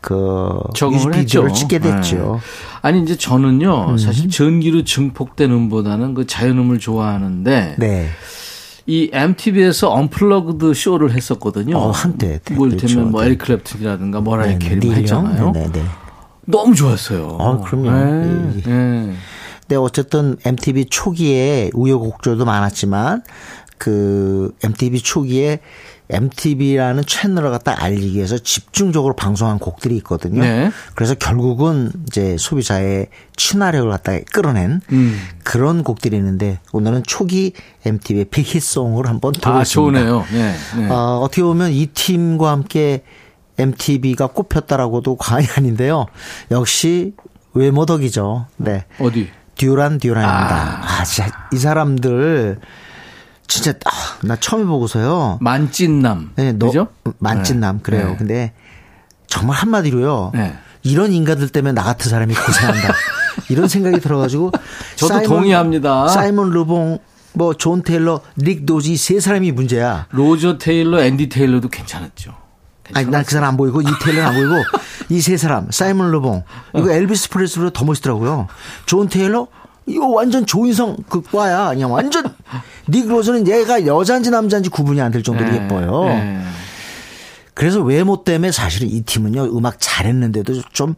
그 0.01 0.59
뮤직비디오를. 0.81 1.53
찍게 1.53 1.79
됐죠. 1.79 2.41
네. 2.43 2.79
아니 2.83 3.03
이제 3.03 3.17
저는요 3.17 3.99
사실 3.99 4.31
전기로 4.31 4.85
증폭된 4.85 5.51
음보다는 5.51 6.15
그 6.15 6.27
자연음을 6.27 6.79
좋아하는데 6.79 7.77
네. 7.79 8.09
이 8.87 9.11
MTV에서 9.13 9.91
unplugged 9.93 10.73
쇼를 10.75 11.13
했었거든요. 11.13 11.77
어, 11.77 11.91
한때 11.91 12.41
네, 12.45 12.55
뭐. 12.55 12.67
이를테면 12.67 13.11
뭐 13.11 13.21
네. 13.21 13.29
에릭 13.29 13.43
클랩튼이라든가 13.43 14.23
머라이 14.23 14.59
네, 14.59 14.59
캐리 14.59 14.81
닐 14.81 14.89
영? 14.91 14.97
했잖아요. 14.97 15.51
네, 15.53 15.63
네, 15.65 15.73
네. 15.73 15.83
너무 16.51 16.75
좋았어요. 16.75 17.37
아, 17.41 17.61
그럼요. 17.61 17.91
네. 17.91 18.63
예, 18.67 18.71
네. 18.71 19.15
근데 19.61 19.77
어쨌든 19.77 20.37
MTV 20.45 20.87
초기에 20.87 21.71
우여곡절도 21.75 22.45
많았지만 22.45 23.23
그 23.79 24.53
MTV 24.63 25.01
초기에 25.01 25.61
MTV라는 26.11 27.05
채널을 27.07 27.51
갖다 27.51 27.83
알리기 27.83 28.17
위해서 28.17 28.37
집중적으로 28.37 29.15
방송한 29.15 29.59
곡들이 29.59 29.97
있거든요. 29.99 30.41
네. 30.43 30.71
그래서 30.95 31.15
결국은 31.15 31.93
이제 32.07 32.37
소비자의 32.37 33.07
친화력을 33.37 33.89
갖다 33.89 34.19
끌어낸 34.33 34.81
음. 34.93 35.19
그런 35.45 35.85
곡들이 35.85 36.17
있는데 36.17 36.59
오늘은 36.73 37.05
초기 37.07 37.53
MTV의 37.87 38.27
빅히트송을 38.27 39.07
한번 39.07 39.33
들어보겠습니다. 39.33 40.01
아 40.01 40.03
좋네요. 40.03 40.25
네. 40.33 40.55
네. 40.77 40.89
어, 40.91 41.21
어떻게 41.23 41.43
보면 41.43 41.71
이 41.73 41.87
팀과 41.87 42.51
함께 42.51 43.03
MTV가 43.61 44.29
꼽혔다라고도 44.29 45.17
과언이 45.17 45.47
아닌데요. 45.57 46.07
역시 46.51 47.15
외모 47.55 47.87
덕이죠. 47.87 48.47
네. 48.57 48.85
어디? 49.01 49.29
듀란 49.57 49.99
듀란입니다. 49.99 50.81
아, 50.83 51.05
진짜 51.05 51.31
이 51.53 51.57
사람들 51.59 52.59
진짜 53.47 53.73
아, 53.85 53.91
나 54.27 54.37
처음 54.37 54.67
보고서요. 54.69 55.39
만찢남. 55.41 56.31
네, 56.37 56.53
너 56.53 56.67
그죠? 56.67 56.89
만찢남 57.19 57.77
네. 57.79 57.83
그래요. 57.83 58.11
네. 58.11 58.17
근데 58.17 58.53
정말 59.27 59.57
한마디로요. 59.57 60.31
네. 60.35 60.55
이런 60.83 61.13
인간들 61.13 61.49
때문에 61.51 61.73
나 61.73 61.83
같은 61.83 62.11
사람이 62.11 62.33
고생한다. 62.35 62.95
이런 63.51 63.69
생각이 63.69 64.01
들어가지고 64.01 64.53
저도 64.97 65.23
동의합니다. 65.23 66.09
사이먼 66.09 66.51
르봉, 66.51 66.99
뭐 67.35 67.53
존 67.55 67.83
테일러, 67.83 68.23
닉 68.39 68.65
로즈 68.65 68.97
세 68.97 69.21
사람이 69.21 69.53
문제야. 69.53 70.07
로저 70.11 70.57
테일러, 70.59 71.03
앤디 71.03 71.29
테일러도 71.29 71.69
괜찮았죠. 71.69 72.35
아니, 72.95 73.07
난 73.11 73.25
그 73.25 73.33
사람 73.33 73.51
안 73.51 73.57
보이고, 73.57 73.81
이 73.83 73.87
테일러는 74.03 74.29
안 74.29 74.35
보이고, 74.35 74.55
이 75.11 75.21
세 75.21 75.37
사람, 75.37 75.71
사이먼 75.71 76.11
르봉. 76.11 76.45
이거 76.77 76.89
어. 76.89 76.91
엘비스 76.93 77.31
프레슬리보다 77.31 77.71
더 77.73 77.85
멋있더라고요. 77.85 78.47
존 78.87 79.09
테일러? 79.09 79.47
이거 79.87 80.07
완전 80.07 80.47
조인성 80.47 80.97
그 81.09 81.21
과야. 81.23 81.71
그냥 81.71 81.93
완전. 81.93 82.25
닉 82.89 83.09
로즈는 83.09 83.49
얘가 83.49 83.87
여자인지 83.87 84.31
남자인지 84.31 84.71
구분이 84.71 85.01
안 85.01 85.11
될 85.11 85.23
정도로 85.23 85.51
네. 85.51 85.57
예뻐요. 85.65 86.05
네. 86.05 86.43
그래서 87.55 87.81
외모 87.81 88.23
때문에 88.25 88.53
사실은 88.53 88.89
이 88.89 89.03
팀은요, 89.03 89.57
음악 89.57 89.77
잘했는데도 89.81 90.63
좀 90.73 90.95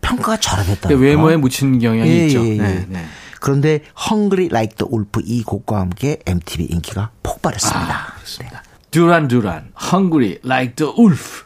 평가가 0.00 0.36
절하됐다. 0.38 0.88
근데 0.88 0.94
외모에 1.04 1.36
묻히는 1.36 1.78
경향이 1.78 2.08
예, 2.10 2.26
있죠. 2.26 2.44
예, 2.44 2.52
예. 2.52 2.56
네, 2.62 2.86
네. 2.88 3.04
그런데 3.40 3.80
Hungry 4.10 4.46
Like 4.50 4.76
the 4.76 4.88
Wolf 4.90 5.20
이 5.24 5.42
곡과 5.42 5.80
함께 5.80 6.18
MTV 6.26 6.66
인기가 6.70 7.10
폭발했습니다. 7.22 7.92
아, 7.94 8.14
그렇습니다. 8.16 8.62
듀란 8.96 9.28
듀란, 9.28 9.72
Hungry 9.92 10.38
Like 10.42 10.76
the 10.76 10.90
Wolf. 10.98 11.44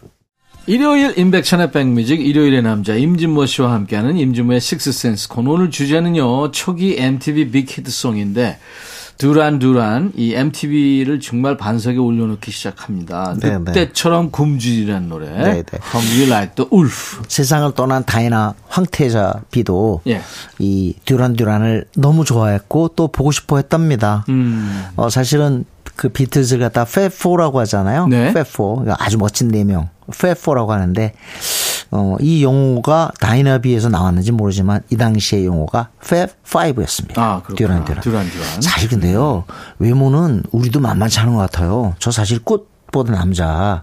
일요일 0.66 1.18
인백션의 1.18 1.72
백뮤직 1.72 2.24
일요일의 2.24 2.62
남자 2.62 2.94
임진모 2.94 3.46
씨와 3.46 3.72
함께하는 3.72 4.18
임진모의 4.18 4.60
식스센스 4.60 5.26
코너 5.26 5.54
오늘 5.54 5.72
주제는요 5.72 6.52
초기 6.52 6.94
MTV 6.96 7.50
빅히트송인데 7.50 8.56
듀란 9.18 10.12
이 10.14 10.32
MTV를 10.32 11.18
정말 11.18 11.56
반석에 11.56 11.98
올려놓기 11.98 12.52
시작합니다. 12.52 13.34
네, 13.40 13.50
네. 13.50 13.58
늑대처럼 13.58 14.30
굶주리라는 14.30 15.08
노래 15.08 15.26
네, 15.30 15.62
네. 15.64 15.78
Hungry 15.92 16.30
Like 16.30 16.54
the 16.54 16.70
Wolf. 16.72 17.20
세상을 17.26 17.72
떠난 17.74 18.04
다이나 18.04 18.54
황태자 18.68 19.42
비도 19.50 20.02
예. 20.06 20.22
이 20.60 20.94
듀란 21.04 21.34
듀란을 21.34 21.86
너무 21.96 22.24
좋아했고 22.24 22.92
또 22.94 23.08
보고 23.08 23.32
싶어 23.32 23.56
했답니다. 23.56 24.24
음. 24.28 24.86
어, 24.94 25.10
사실은 25.10 25.64
그 26.00 26.08
비틀즈를 26.08 26.62
갖다 26.62 26.86
Fab 26.86 27.12
4라고 27.12 27.56
하잖아요. 27.56 28.06
네. 28.06 28.32
Fab 28.32 28.71
4. 28.71 28.96
아주 28.98 29.18
멋진 29.18 29.48
네명. 29.48 29.90
Fab 30.10 30.32
4라고 30.32 30.68
하는데, 30.68 31.12
어, 31.90 32.16
이 32.20 32.42
용어가 32.42 33.12
다이애나비에서 33.20 33.90
나왔는지 33.90 34.32
모르지만 34.32 34.80
이 34.88 34.96
당시의 34.96 35.44
용어가 35.44 35.90
Fab 36.02 36.22
5였습니다. 36.22 37.18
아. 37.18 37.42
듀란 37.54 37.84
듀란. 37.84 38.00
듀란 38.00 38.30
듀란. 38.30 38.62
사실 38.62 38.88
근데요, 38.88 39.44
외모는 39.78 40.42
우리도 40.52 40.80
만만치 40.80 41.20
않은 41.20 41.34
것 41.34 41.40
같아요. 41.40 41.94
저 41.98 42.10
사실 42.10 42.38
꽃보다 42.42 43.12
남자, 43.12 43.82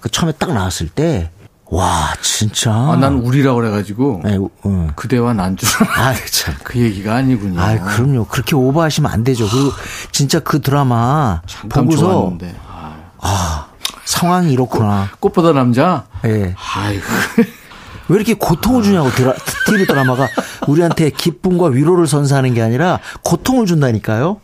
그 0.00 0.10
처음에 0.10 0.32
딱 0.38 0.52
나왔을 0.52 0.90
때, 0.90 1.30
와, 1.74 2.14
진짜. 2.22 2.70
음. 2.70 2.90
아, 2.90 2.96
난 2.96 3.14
우리라고 3.18 3.56
그래가지고 3.56 4.20
네, 4.22 4.38
어. 4.62 4.88
그대와 4.94 5.34
난줄 5.34 5.68
아, 5.96 6.14
참. 6.30 6.54
그 6.62 6.78
얘기가 6.78 7.16
아니군요. 7.16 7.60
아, 7.60 7.76
그럼요. 7.76 8.26
그렇게 8.26 8.54
오버하시면 8.54 9.10
안 9.10 9.24
되죠. 9.24 9.48
그리고 9.50 9.72
진짜 10.12 10.38
그 10.38 10.60
드라마 10.60 11.42
보고서 11.68 11.98
좋았는데. 11.98 12.54
아, 12.68 12.94
아, 13.20 13.66
상황이 14.04 14.52
이렇구나. 14.52 15.10
꽃 15.18 15.32
보다 15.32 15.52
남자? 15.52 16.04
예. 16.24 16.54
아이고. 16.74 17.04
왜 18.08 18.16
이렇게 18.16 18.34
고통을 18.34 18.84
주냐고 18.84 19.10
드라, 19.10 19.34
TV 19.66 19.86
드라마가 19.86 20.28
우리한테 20.68 21.10
기쁨과 21.10 21.68
위로를 21.68 22.06
선사하는 22.06 22.54
게 22.54 22.62
아니라 22.62 23.00
고통을 23.24 23.66
준다니까요. 23.66 24.40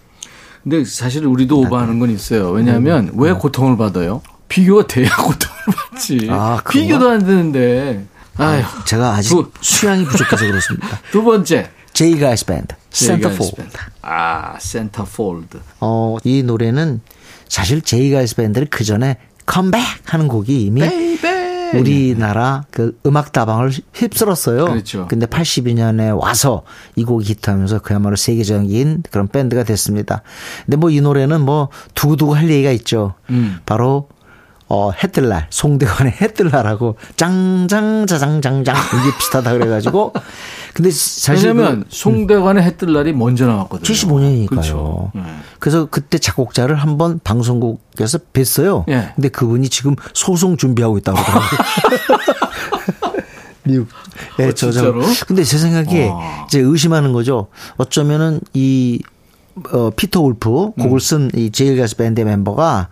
근데 0.64 0.84
사실 0.84 1.26
우리도 1.26 1.60
오버하는 1.60 2.00
건 2.00 2.10
있어요. 2.10 2.50
왜냐하면 2.50 3.12
왜 3.14 3.32
고통을 3.32 3.76
받아요? 3.76 4.20
비교가 4.50 4.86
돼야 4.86 5.08
고통을 5.16 5.56
받지. 5.90 6.26
아? 6.28 6.60
비교도 6.68 7.08
안 7.08 7.24
되는데. 7.24 8.04
아휴. 8.36 8.62
제가 8.84 9.14
아직 9.14 9.30
두- 9.30 9.50
수양이 9.62 10.04
부족해서 10.04 10.44
그렇습니다. 10.46 11.00
두 11.10 11.22
번째. 11.24 11.70
제이 11.92 12.18
가일스 12.18 12.44
밴드, 12.46 12.74
Centerfold. 12.90 13.48
아, 14.02 14.56
Centerfold. 14.58 15.58
어, 15.80 16.16
이 16.24 16.42
노래는 16.42 17.00
사실 17.48 17.82
제이 17.82 18.10
가일스 18.10 18.36
밴드를 18.36 18.68
그 18.70 18.84
전에 18.84 19.16
Come 19.46 19.64
Back 19.64 19.82
하는 20.04 20.28
곡이 20.28 20.62
이미 20.62 20.82
우리나라 21.74 22.64
그 22.70 22.98
음악 23.06 23.32
다방을 23.32 23.72
휩쓸었어요. 23.94 24.66
그렇죠. 24.66 25.06
근데 25.08 25.26
82년에 25.26 26.16
와서 26.20 26.62
이 26.96 27.04
곡이 27.04 27.24
히트하면서 27.28 27.80
그야말로 27.80 28.16
세계적인 28.16 29.02
그런 29.10 29.28
밴드가 29.28 29.64
됐습니다. 29.64 30.22
근데 30.64 30.76
뭐 30.76 30.90
이 30.90 31.00
노래는 31.00 31.40
뭐 31.42 31.68
두고두고 31.94 32.34
할 32.34 32.50
얘기가 32.50 32.70
있죠. 32.72 33.14
음. 33.30 33.58
바로 33.66 34.08
어, 34.72 34.92
해뜰날, 34.92 35.48
송대관의 35.50 36.12
해뜰날하고 36.12 36.94
짱짱자장장장 37.16 38.76
이게 38.76 39.18
비슷하다 39.18 39.52
그래가지고 39.54 40.12
근데 40.74 40.92
사실 40.92 41.48
왜냐면 41.48 41.84
송대관의 41.88 42.62
해뜰 42.62 42.92
날이 42.92 43.12
먼저 43.12 43.46
나왔거든요. 43.46 43.82
75년이니까요. 43.82 44.48
그렇죠. 44.48 45.10
네. 45.12 45.22
그래서 45.58 45.86
그때 45.86 46.18
작곡자를 46.18 46.76
한번 46.76 47.18
방송국에서 47.24 48.18
뵀어요. 48.32 48.88
예. 48.90 49.10
근데 49.16 49.28
그분이 49.28 49.68
지금 49.70 49.96
소송 50.14 50.56
준비하고 50.56 50.98
있다고 50.98 51.18
그러더라고요. 51.20 51.50
미국. 53.64 53.88
예, 54.38 54.46
어, 54.46 54.52
저, 54.52 54.70
저. 54.70 54.72
진짜로? 54.72 55.02
근데 55.26 55.42
제 55.42 55.58
생각에 55.58 56.08
와. 56.08 56.46
이제 56.46 56.60
의심하는 56.60 57.12
거죠. 57.12 57.48
어쩌면은 57.76 58.40
이 58.54 59.02
어, 59.72 59.90
피터 59.90 60.20
울프 60.20 60.64
음. 60.66 60.72
곡을 60.72 61.00
쓴이 61.00 61.50
제일 61.52 61.78
가스 61.78 61.96
밴드 61.96 62.20
멤버가 62.20 62.88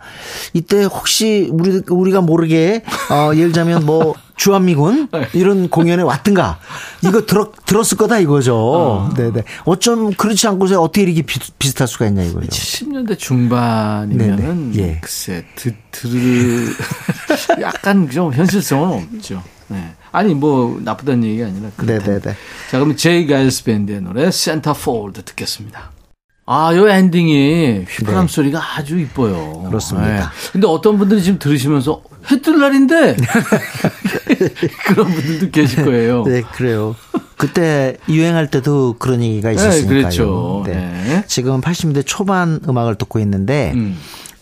이때 0.53 0.83
혹시 0.83 1.49
우리 1.51 1.81
우리가 1.89 2.21
모르게 2.21 2.83
어 3.09 3.31
예를 3.33 3.47
들자면 3.47 3.85
뭐 3.85 4.13
주한미군 4.35 5.09
네. 5.11 5.27
이런 5.33 5.69
공연에 5.69 6.01
왔든가 6.01 6.59
이거 7.03 7.25
들었 7.25 7.51
들었을 7.65 7.97
거다 7.97 8.19
이거죠. 8.19 9.11
네네. 9.17 9.43
어쩜 9.65 10.13
그렇지 10.13 10.47
않고서 10.47 10.81
어떻게 10.81 11.01
이렇게 11.03 11.23
비, 11.23 11.39
비슷할 11.59 11.87
수가 11.87 12.07
있냐 12.07 12.23
이거죠. 12.23 12.47
70년대 12.47 13.17
중반이면은 13.17 14.71
네네. 14.71 14.87
예. 14.87 14.99
글쎄 15.01 15.45
드, 15.55 15.73
들 15.91 16.67
약간 17.61 18.09
좀 18.09 18.31
현실성은 18.33 19.07
없죠. 19.15 19.43
네. 19.67 19.93
아니 20.11 20.33
뭐 20.33 20.79
나쁘다는 20.83 21.23
얘기가 21.25 21.47
아니라 21.47 21.69
그렇다. 21.75 22.05
네네네. 22.05 22.35
자 22.71 22.79
그럼 22.79 22.95
제이 22.95 23.27
가일스 23.27 23.65
밴드의 23.65 24.01
노래 24.01 24.31
Centerfold 24.31 25.23
듣겠습니다. 25.23 25.91
아, 26.51 26.75
요 26.75 26.89
엔딩이 26.89 27.85
휘파람 27.87 28.25
네. 28.25 28.33
소리가 28.33 28.59
아주 28.77 28.97
이뻐요. 28.97 29.65
그렇습니다. 29.67 30.07
네. 30.09 30.23
근데 30.51 30.65
어떤 30.65 30.97
분들이 30.97 31.21
지금 31.21 31.37
들으시면서 31.37 32.01
해 32.31 32.41
뜰 32.41 32.59
날인데 32.59 33.17
그런 34.87 35.11
분들도 35.11 35.51
계실 35.51 35.85
거예요. 35.85 36.23
네, 36.23 36.41
그래요. 36.41 36.95
그때 37.37 37.97
유행할 38.09 38.49
때도 38.49 38.95
그런 38.97 39.21
얘기가 39.21 39.51
있었으니까요. 39.51 39.99
그렇죠. 40.01 40.63
네. 40.65 41.23
지금 41.27 41.61
80년대 41.61 42.03
초반 42.07 42.59
음악을 42.67 42.95
듣고 42.95 43.19
있는데 43.19 43.71
음. 43.75 43.97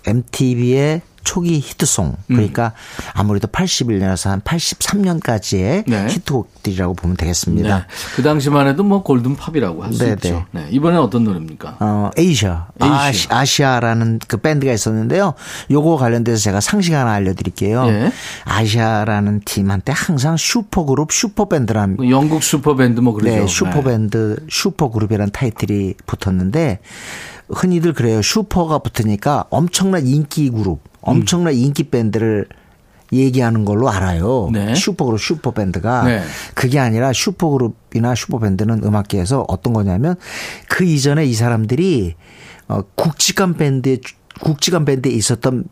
MTV의 0.06 1.02
초기 1.28 1.60
히트송 1.60 2.16
그러니까 2.28 2.72
아무래도 3.12 3.50
81년에서 3.50 4.30
한 4.30 4.40
83년까지의 4.40 5.84
네. 5.86 6.08
히트곡들이라고 6.08 6.94
보면 6.94 7.18
되겠습니다. 7.18 7.80
네. 7.80 7.84
그 8.16 8.24
당시만 8.24 8.66
해도 8.66 8.86
뭐 8.86 9.04
golden 9.04 9.38
pop이라고 9.38 9.84
할수 9.84 10.06
네, 10.06 10.14
있죠. 10.14 10.46
네. 10.52 10.68
이번엔 10.72 11.00
어떤 11.00 11.26
노래입니까? 11.26 11.76
어, 11.82 12.12
Asia, 12.18 12.68
Asia. 12.82 13.82
아시아라는 13.82 14.25
그 14.25 14.38
밴드가 14.38 14.72
있었는데요. 14.72 15.34
요거 15.70 15.98
관련돼서 15.98 16.38
제가 16.42 16.62
상식 16.62 16.94
하나 16.94 17.12
알려드릴게요. 17.12 17.88
예. 17.88 18.12
아시아라는 18.46 19.42
팀한테 19.44 19.92
항상 19.92 20.38
슈퍼그룹, 20.38 21.12
슈퍼밴드라는 21.12 21.98
그 21.98 22.10
영국 22.10 22.42
슈퍼밴드 22.42 23.02
뭐 23.02 23.12
그러죠. 23.12 23.36
네, 23.36 23.48
슈퍼밴드, 23.48 24.38
슈퍼그룹이라는 24.50 25.34
타이틀이 25.34 25.96
붙었는데 26.06 26.80
흔히들 27.50 27.94
그래요. 27.94 28.22
슈퍼가 28.22 28.80
붙으니까 28.80 29.46
엄청난 29.50 30.08
인기 30.08 30.50
그룹, 30.50 30.80
엄청난 31.12 31.54
인기 31.54 31.84
밴드를 31.84 32.48
얘기하는 33.14 33.66
걸로 33.66 33.90
알아요. 33.90 34.50
네. 34.52 34.76
슈퍼그룹, 34.76 35.20
슈퍼밴드가. 35.20 36.04
네. 36.04 36.22
그게 36.54 36.80
아니라 36.80 37.14
supergroup이나 37.14 38.16
super 38.16 38.42
band는 38.42 38.84
음악계에서 38.84 39.46
어떤 39.48 39.74
거냐면 39.74 40.16
그 40.68 40.84
이전에 40.84 41.26
이 41.26 41.34
사람들이 41.34 42.16
어, 42.68 42.82
굵직한 42.96 43.54
밴드에, 43.54 44.00
굵직한 44.42 44.86
밴드에 44.86 45.12
있었던 45.12 45.66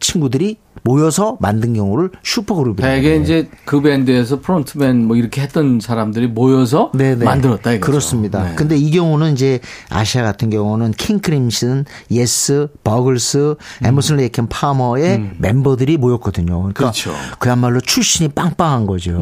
친구들이 0.00 0.58
모여서 0.82 1.36
만든 1.40 1.74
경우를 1.74 2.10
supergroup이라고 2.22 2.94
대개 2.94 3.12
해요. 3.12 3.22
이제 3.22 3.48
그 3.64 3.80
밴드에서 3.80 4.40
frontman 4.40 5.06
뭐 5.06 5.16
이렇게 5.16 5.40
했던 5.40 5.80
사람들이 5.80 6.28
모여서 6.28 6.90
네네. 6.94 7.24
만들었다 7.24 7.72
이거죠. 7.72 7.90
그렇습니다. 7.90 8.44
네. 8.44 8.54
근데 8.54 8.76
이 8.76 8.90
경우는 8.90 9.32
이제 9.32 9.60
아시아 9.90 10.22
같은 10.22 10.50
경우는 10.50 10.92
킹 10.92 11.20
크림슨, 11.20 11.84
예스, 12.10 12.68
버글스, 12.84 13.56
에머슨 13.84 14.16
레이크 14.16 14.37
앤 14.37 14.48
파머의 14.48 15.32
멤버들이 15.38 15.96
모였거든요. 15.96 16.58
그러니까 16.58 16.66
음. 16.66 16.72
그렇죠. 16.72 17.10
음. 17.10 17.16
그야말로 17.38 17.80
출신이 17.80 18.30
빵빵한 18.30 18.86
거죠. 18.86 19.20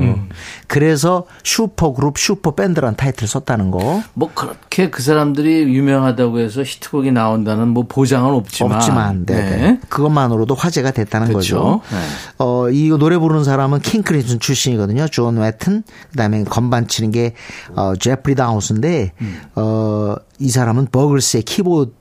그래서 0.67 1.27
supergroup, 1.45 2.19
super 2.19 2.45
band라는 2.45 2.97
타이틀을 2.97 3.29
썼다는 3.29 3.71
거. 3.71 4.03
뭐 4.15 4.31
그렇게 4.35 4.91
그 4.91 5.03
사람들이 5.03 5.75
유명하다고 5.75 6.41
해서 6.41 6.63
히트곡이 6.63 7.13
나온다는 7.13 7.69
뭐 7.69 7.85
보장은 7.89 8.35
없지만 8.35 8.73
없지만, 8.77 9.27
네. 9.27 9.79
그것만으로도 9.89 10.55
화제가 10.55 10.91
됐다는 10.91 11.29
그렇죠. 11.29 11.39
거죠. 11.39 11.44
네. 11.53 11.99
어, 12.39 12.69
이 12.71 12.89
노래 12.89 13.19
부르는 13.19 13.45
사람은 13.45 13.81
킹 13.81 14.03
크림슨 14.03 14.41
출신이거든요. 14.41 15.09
존 15.09 15.39
웨튼. 15.39 15.83
그다음에 16.11 16.45
건반 16.45 16.89
치는 16.89 17.11
게 17.11 17.35
어, 17.75 17.95
제프리 17.97 18.35
다우스인데 18.35 19.13
음. 19.21 19.41
어, 19.57 20.15
이 20.39 20.51
사람은 20.51 20.89
버글스의 20.91 21.43
키보드 21.43 21.93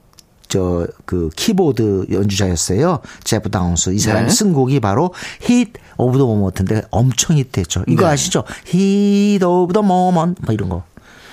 저그 0.53 1.29
키보드 1.35 2.07
연주자였어요. 2.11 2.99
제프 3.23 3.49
다운스. 3.49 3.91
이 3.93 3.99
사람이 3.99 4.27
네. 4.27 4.33
쓴 4.33 4.53
곡이 4.53 4.79
바로 4.81 5.11
Heat 5.41 5.79
of 5.97 6.17
the 6.17 6.25
Moment인데 6.27 6.83
엄청 6.91 7.37
히트했죠. 7.37 7.85
이거 7.87 8.05
네. 8.05 8.13
아시죠? 8.13 8.43
Heat 8.65 9.43
of 9.43 9.73
the 9.73 9.81
Moment 9.81 10.41
뭐 10.45 10.53
이런 10.53 10.69
거. 10.69 10.83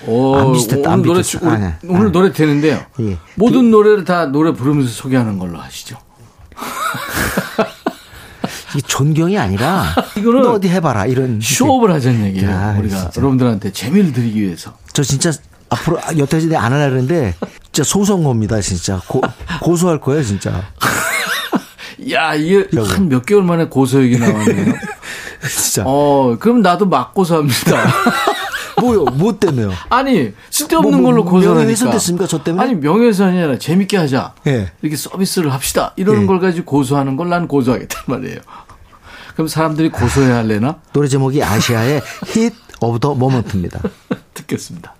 오, 0.07 0.35
안 0.35 0.53
비슷했다, 0.53 0.91
안 0.91 0.99
오늘 0.99 1.07
노래 1.07 1.19
비슷했어. 1.21 1.45
오늘, 1.45 1.57
아, 1.57 1.59
네. 1.59 1.75
오늘 1.87 2.07
아. 2.07 2.11
노래 2.11 2.31
되는데요. 2.31 2.79
예. 3.01 3.17
모든 3.35 3.69
노래를 3.69 4.03
다 4.03 4.25
노래 4.25 4.51
부르면서 4.51 4.91
소개하는 4.91 5.37
걸로 5.37 5.59
하시죠. 5.59 5.97
이게 8.75 8.81
존경이 8.87 9.37
아니라 9.37 9.85
이거는 10.17 10.41
너 10.43 10.51
어디 10.53 10.67
해봐라 10.69 11.05
이런 11.05 11.39
show 11.41 11.63
up을 11.63 11.91
하자는 11.93 12.25
얘기예요. 12.27 12.49
야, 12.49 12.75
우리가 12.79 12.97
진짜. 12.97 13.11
여러분들한테 13.17 13.71
재미를 13.71 14.13
드리기 14.13 14.41
위해서. 14.41 14.73
저 14.93 15.03
진짜 15.03 15.31
앞으로 15.69 15.99
여태까지 16.17 16.55
안 16.55 16.73
하려 16.73 16.83
했는데 16.83 17.33
진짜 17.71 17.83
소송 17.87 18.23
겁니다 18.23 18.59
진짜 18.59 19.01
고, 19.07 19.21
고소할 19.61 20.01
거예요 20.01 20.21
진짜 20.23 20.51
야, 22.11 22.33
이게 22.35 22.67
한 22.75 23.07
몇 23.09 23.25
개월 23.25 23.43
만에 23.43 23.65
고소 23.65 23.88
얘기 23.88 24.17
나왔네요. 24.19 24.73
진짜 25.49 25.83
어, 25.85 26.35
그럼 26.39 26.61
나도 26.61 26.85
막 26.87 27.13
고소합니다. 27.13 27.77
뭐요 28.81 29.05
뭐 29.05 29.37
때문에요 29.37 29.71
아니 29.89 30.33
쓸데없는 30.49 30.91
뭐, 30.91 31.01
뭐, 31.01 31.11
걸로 31.11 31.23
고소하니까. 31.25 31.59
명예훼손 31.61 31.91
됐습니까, 31.91 32.27
저 32.27 32.43
때문에? 32.43 32.63
아니 32.63 32.75
명예훼손이 32.75 33.37
아니라 33.39 33.57
재밌게 33.57 33.97
하자. 33.97 34.33
예. 34.47 34.71
이렇게 34.81 34.95
서비스를 34.97 35.53
합시다. 35.53 35.93
이러는 35.95 36.23
예. 36.23 36.25
걸 36.25 36.39
가지고 36.39 36.65
고소하는 36.65 37.15
걸 37.17 37.29
난 37.29 37.47
고소하겠단 37.47 38.03
말이에요. 38.07 38.39
그럼 39.35 39.47
사람들이 39.47 39.89
고소해야 39.89 40.37
할래나? 40.37 40.81
노래 40.93 41.07
제목이 41.07 41.41
아시아의 41.43 42.01
Heat 42.33 42.53
of 42.81 42.99
the 42.99 43.13
Moment입니다 43.15 43.79
듣겠습니다. 44.33 44.95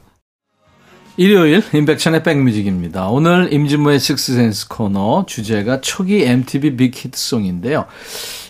일요일 1.17 1.61
임백천의 1.73 2.23
백뮤직입니다. 2.23 3.09
오늘 3.09 3.51
임진모의 3.51 3.99
식스센스 3.99 4.67
코너 4.69 5.25
주제가 5.27 5.81
초기 5.81 6.23
MTV 6.23 6.77
big 6.77 6.97
hit 6.97 7.15
song인데요. 7.15 7.85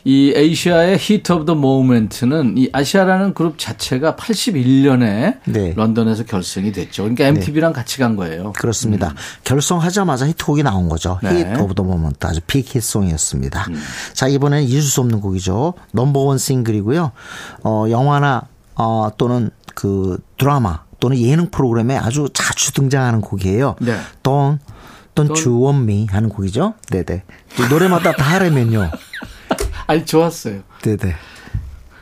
이 0.04 0.34
아시아의 0.36 0.98
Heat 0.98 1.32
of 1.32 1.46
the 1.46 1.56
Moment는 1.56 2.58
이 2.58 2.70
아시아라는 2.72 3.34
그룹 3.34 3.58
자체가 3.58 4.16
81년에 4.16 5.40
네. 5.46 5.74
런던에서 5.76 6.24
결성이 6.24 6.72
됐죠. 6.72 7.04
그러니까 7.04 7.26
MTV랑 7.26 7.74
같이 7.74 8.00
간 8.00 8.16
거예요. 8.16 8.54
그렇습니다 8.54 9.14
결성하자마자 9.44 10.28
히트곡이 10.28 10.64
나온 10.64 10.90
거죠 10.90 11.20
음. 11.24 11.30
네. 11.30 11.44
음. 11.44 11.54
Heat 11.54 11.64
of 11.64 11.76
the 11.76 11.84
Moment 11.84 12.26
아주 12.26 12.42
big 12.48 12.63
hit 12.63 12.79
song이었습니다 12.79 13.68
자 14.14 14.28
이번에는 14.28 14.68
잊을 14.68 14.82
수 14.82 15.02
없는 15.02 15.22
곡이죠 15.22 15.76
넘버원 15.92 16.38
싱글이고요 16.38 17.12
어 17.64 17.86
영화나 17.90 18.44
어 18.76 19.10
또는 19.18 19.52
그 19.76 20.18
드라마 20.38 20.84
또는 21.02 21.18
예능 21.18 21.50
프로그램에 21.50 21.98
아주 21.98 22.30
자주 22.34 22.72
등장하는 22.72 23.20
곡이에요 23.20 23.76
네. 23.82 23.98
Don't 24.24 24.60
Don't 25.16 25.46
You 25.46 25.66
Want 25.66 25.84
Me 25.84 26.08
하는 26.10 26.30
곡이죠 26.30 26.76
네네 26.90 27.24
또 27.58 27.68
노래마다 27.68 28.14
다 28.14 28.24
하려면요 28.24 28.90
아니 29.88 30.06
좋았어요. 30.06 30.62
네네 30.82 31.16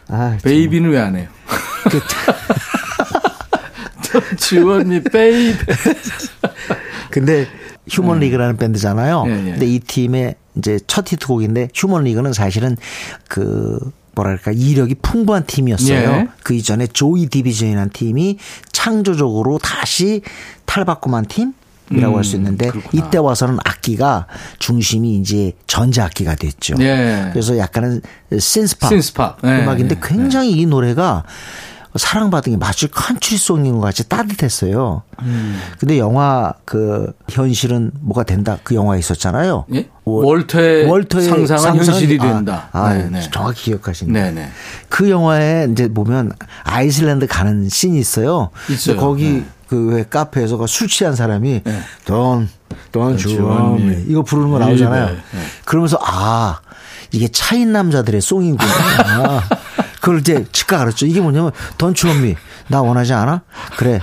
아, 0.10 0.38
baby는 0.44 0.90
왜 0.92 1.00
안 1.00 1.16
해요? 1.16 1.28
그, 4.12 4.36
지원이 4.38 5.04
베이비. 5.04 5.58
근데 7.12 7.48
휴먼 7.88 8.20
리그라는 8.20 8.58
밴드잖아요. 8.58 9.24
예, 9.28 9.32
예. 9.32 9.52
근데 9.52 9.66
이 9.68 9.80
팀의 9.80 10.36
이제 10.58 10.80
첫 10.88 11.12
히트곡인데 11.12 11.70
휴먼 11.76 12.04
리그는 12.06 12.34
사실은 12.34 12.76
그 13.28 13.80
뭐랄까 14.20 14.52
이력이 14.52 14.96
풍부한 15.02 15.46
팀이었어요. 15.46 16.10
예. 16.12 16.28
그 16.44 16.54
이전에 16.54 16.88
조이 16.88 17.28
디비전이라는 17.28 17.90
팀이 17.92 18.38
창조적으로 18.72 19.58
다시 19.60 20.22
탈바꿈한 20.66 21.26
팀. 21.26 21.54
이라고 21.92 22.14
음, 22.14 22.18
할수 22.18 22.36
있는데 22.36 22.70
그렇구나. 22.70 23.08
이때 23.08 23.18
와서는 23.18 23.58
악기가 23.66 24.28
중심이 24.60 25.16
이제 25.18 25.54
전자 25.66 26.06
악기가 26.06 26.36
됐죠. 26.36 26.76
예. 26.82 27.30
그래서 27.34 27.58
약간은 27.58 28.04
synth-pop 28.38 28.90
synth-pop. 28.90 29.40
예, 29.44 29.64
음악인데 29.64 29.96
예, 29.96 30.08
굉장히 30.08 30.52
이 30.52 30.68
노래가 30.68 31.24
사랑받은 31.96 32.54
게 32.54 32.58
마치 32.58 32.88
country 32.88 33.35
song인 33.35 33.76
것 33.76 33.82
같이 33.82 34.08
따뜻했어요. 34.08 35.02
음. 35.24 35.60
근데 35.80 35.98
영화 35.98 36.54
그 36.66 37.12
현실은 37.30 37.92
뭐가 38.02 38.24
된다 38.24 38.58
그 38.64 38.76
영화에 38.76 39.00
있었잖아요. 39.00 39.66
예? 39.74 39.90
월- 40.06 40.26
월터의, 40.26 40.86
월터의 40.88 41.48
상상은 41.48 41.84
현실이 41.84 42.18
아, 42.22 42.34
된다. 42.34 42.70
아, 42.72 42.94
네, 42.94 43.10
네. 43.10 43.22
정확히 43.32 43.66
기억하시네. 43.66 44.12
그 44.88 45.10
영화에 45.10 45.68
이제 45.72 45.88
보면 45.88 46.32
아이슬란드 46.64 47.26
가는 47.28 47.68
씬이 47.70 48.00
있어요. 48.00 48.50
있어요. 48.70 48.98
거기 48.98 49.30
네. 49.30 49.46
그왜 49.68 50.06
카페에서 50.10 50.58
그술 50.58 50.88
취한 50.88 51.16
사람이 51.16 51.62
네. 51.64 51.80
Want 53.38 53.84
me? 53.84 53.96
me 53.96 54.06
이거 54.08 54.24
부르는 54.24 54.50
거 54.52 54.60
나오잖아요. 54.60 55.06
네, 55.08 55.12
네. 55.14 55.40
그러면서 55.66 56.00
아 56.02 56.60
이게 57.12 57.28
차인 57.28 57.72
남자들의 57.72 58.22
송이구나. 58.22 58.68
아, 60.00 60.02
그걸 60.02 60.20
이제 60.20 60.46
즉각 60.52 60.82
알았죠. 60.82 61.06
이게 61.06 61.20
뭐냐면 61.22 61.52
Don't 61.78 62.04
you 62.04 62.16
want 62.16 62.26
me 62.26 62.36
나 62.68 62.82
원하지 62.82 63.14
않아? 63.14 63.42
그래 63.78 64.02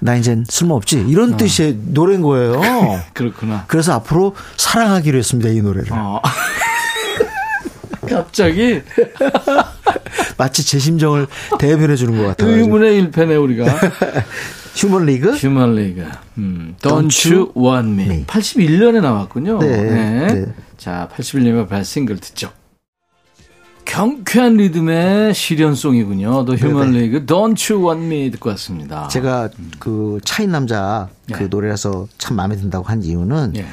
나 0.00 0.16
이젠 0.16 0.44
쓸모없지 0.48 1.04
이런 1.08 1.36
뜻의 1.36 1.78
노래인 1.88 2.22
거예요. 2.22 2.60
그렇구나. 3.14 3.64
그래서 3.68 3.92
앞으로 3.94 4.34
사랑하기로 4.56 5.18
했습니다 5.18 5.50
이 5.50 5.60
노래를. 5.60 5.88
어. 5.92 6.20
갑자기 8.08 8.80
마치 10.36 10.66
제 10.66 10.78
심정을 10.78 11.26
대변해 11.58 11.96
주는 11.96 12.16
것 12.16 12.26
같아요. 12.28 12.50
의문의 12.50 12.96
일패네 12.96 13.36
우리가. 13.36 13.66
휴먼 14.74 15.04
리그 15.06 15.34
휴먼 15.34 15.74
리그. 15.74 16.06
음, 16.38 16.76
Don't 16.80 17.08
Don't 17.08 17.32
You 17.32 17.52
Want 17.56 17.90
Me. 17.90 18.04
Me. 18.04 18.24
81년에 18.26 19.00
나왔군요. 19.02 19.58
네, 19.58 20.32
네. 20.32 20.46
자, 20.78 21.08
81년에 21.14 21.68
발싱글 21.68 22.18
듣죠. 22.18 22.50
경쾌한 23.84 24.56
리듬의 24.56 25.34
실현송이군요. 25.34 26.44
The 26.44 26.60
Human 26.62 26.94
League, 26.94 27.26
Don't 27.26 27.72
You 27.72 27.84
Want 27.86 28.06
Me 28.06 28.30
듣고 28.30 28.50
왔습니다. 28.50 29.08
제가 29.08 29.48
그 29.78 30.18
차인 30.24 30.52
남자 30.52 31.08
그 31.32 31.44
예. 31.44 31.46
노래라서 31.48 32.06
참 32.18 32.36
마음에 32.36 32.56
든다고 32.56 32.84
한 32.84 33.02
이유는 33.02 33.54
예. 33.56 33.66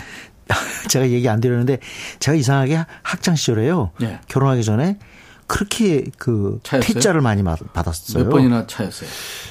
제가 0.90 1.10
얘기 1.10 1.28
안 1.30 1.40
드렸는데 1.40 1.80
제가 2.20 2.36
이상하게 2.36 2.84
학창 3.04 3.36
시절에요. 3.36 3.92
예. 4.02 4.20
결혼하기 4.28 4.64
전에 4.64 4.98
그렇게 5.46 6.06
그 6.18 6.60
차였어요? 6.64 6.94
T자를 6.94 7.22
많이 7.22 7.44
받- 7.44 7.72
받았어요. 7.74 8.24
몇 8.24 8.30
번이나 8.30 8.66
차였어요? 8.66 9.10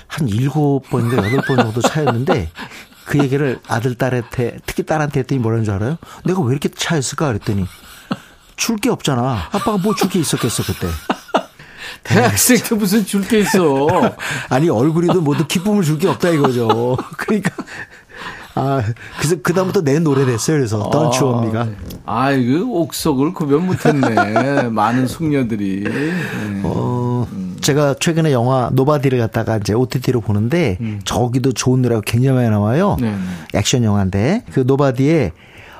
한 0.09 0.29
일곱 0.29 0.83
번인가 0.91 1.19
여덟 1.19 1.41
번 1.43 1.57
정도 1.59 1.81
차였는데 1.81 2.51
그 3.07 3.19
얘기를 3.19 3.61
아들 3.69 3.95
딸한테 3.95 4.59
특히 4.67 4.85
딸한테 4.85 5.21
했더니 5.21 5.39
뭐라는 5.41 5.65
줄 5.65 5.75
알아요? 5.75 5.97
내가 6.25 6.41
왜 6.41 6.51
이렇게 6.51 6.69
차였을까 6.69 7.29
그랬더니 7.29 7.65
줄 8.57 8.77
게 8.79 8.91
없잖아. 8.91 9.49
아빠가 9.53 9.77
뭐 9.79 9.95
줄 9.95 10.09
게 10.11 10.19
있었겠어 10.21 10.63
그때. 10.65 10.87
대학생 12.05 12.57
때 12.59 12.75
무슨 12.75 13.05
줄 13.05 13.27
게 13.27 13.41
있어. 13.41 13.87
아니 14.49 14.69
얼굴이도 14.71 15.21
모두 15.23 15.47
기쁨을 15.47 15.83
줄 15.83 15.99
게 15.99 16.09
없다 16.09 16.31
이거죠. 16.31 16.97
그러니까 17.19 17.51
아 18.55 18.83
그래서 19.19 19.37
그 19.43 19.53
다음부터 19.53 19.83
내 19.83 19.99
노래 19.99 20.25
됐어요. 20.25 20.57
그래서 20.57 20.91
Me가 21.45 21.67
아, 22.07 22.31
이거 22.33 22.65
옥석을 22.67 23.35
구별 23.35 23.61
못했네. 23.61 24.69
많은 24.71 25.07
숙녀들이. 25.07 25.85
네. 25.85 26.61
어 26.65 27.27
제가 27.61 27.97
최근에 28.01 28.33
영화 28.33 28.71
Nobody를 28.73 29.19
갖다가 29.19 29.57
이제 29.59 29.75
OTT로 29.75 30.21
보는데 30.21 30.79
저기도 31.05 31.53
좋은 31.53 31.83
노래가 31.83 32.01
굉장히 32.07 32.37
많이 32.37 32.49
나와요. 32.51 32.97
음. 33.01 33.05
네, 33.05 33.11
네. 33.11 33.59
액션 33.59 33.83
영화인데 33.85 34.45
그 34.53 34.61
Nobody에 34.67 35.33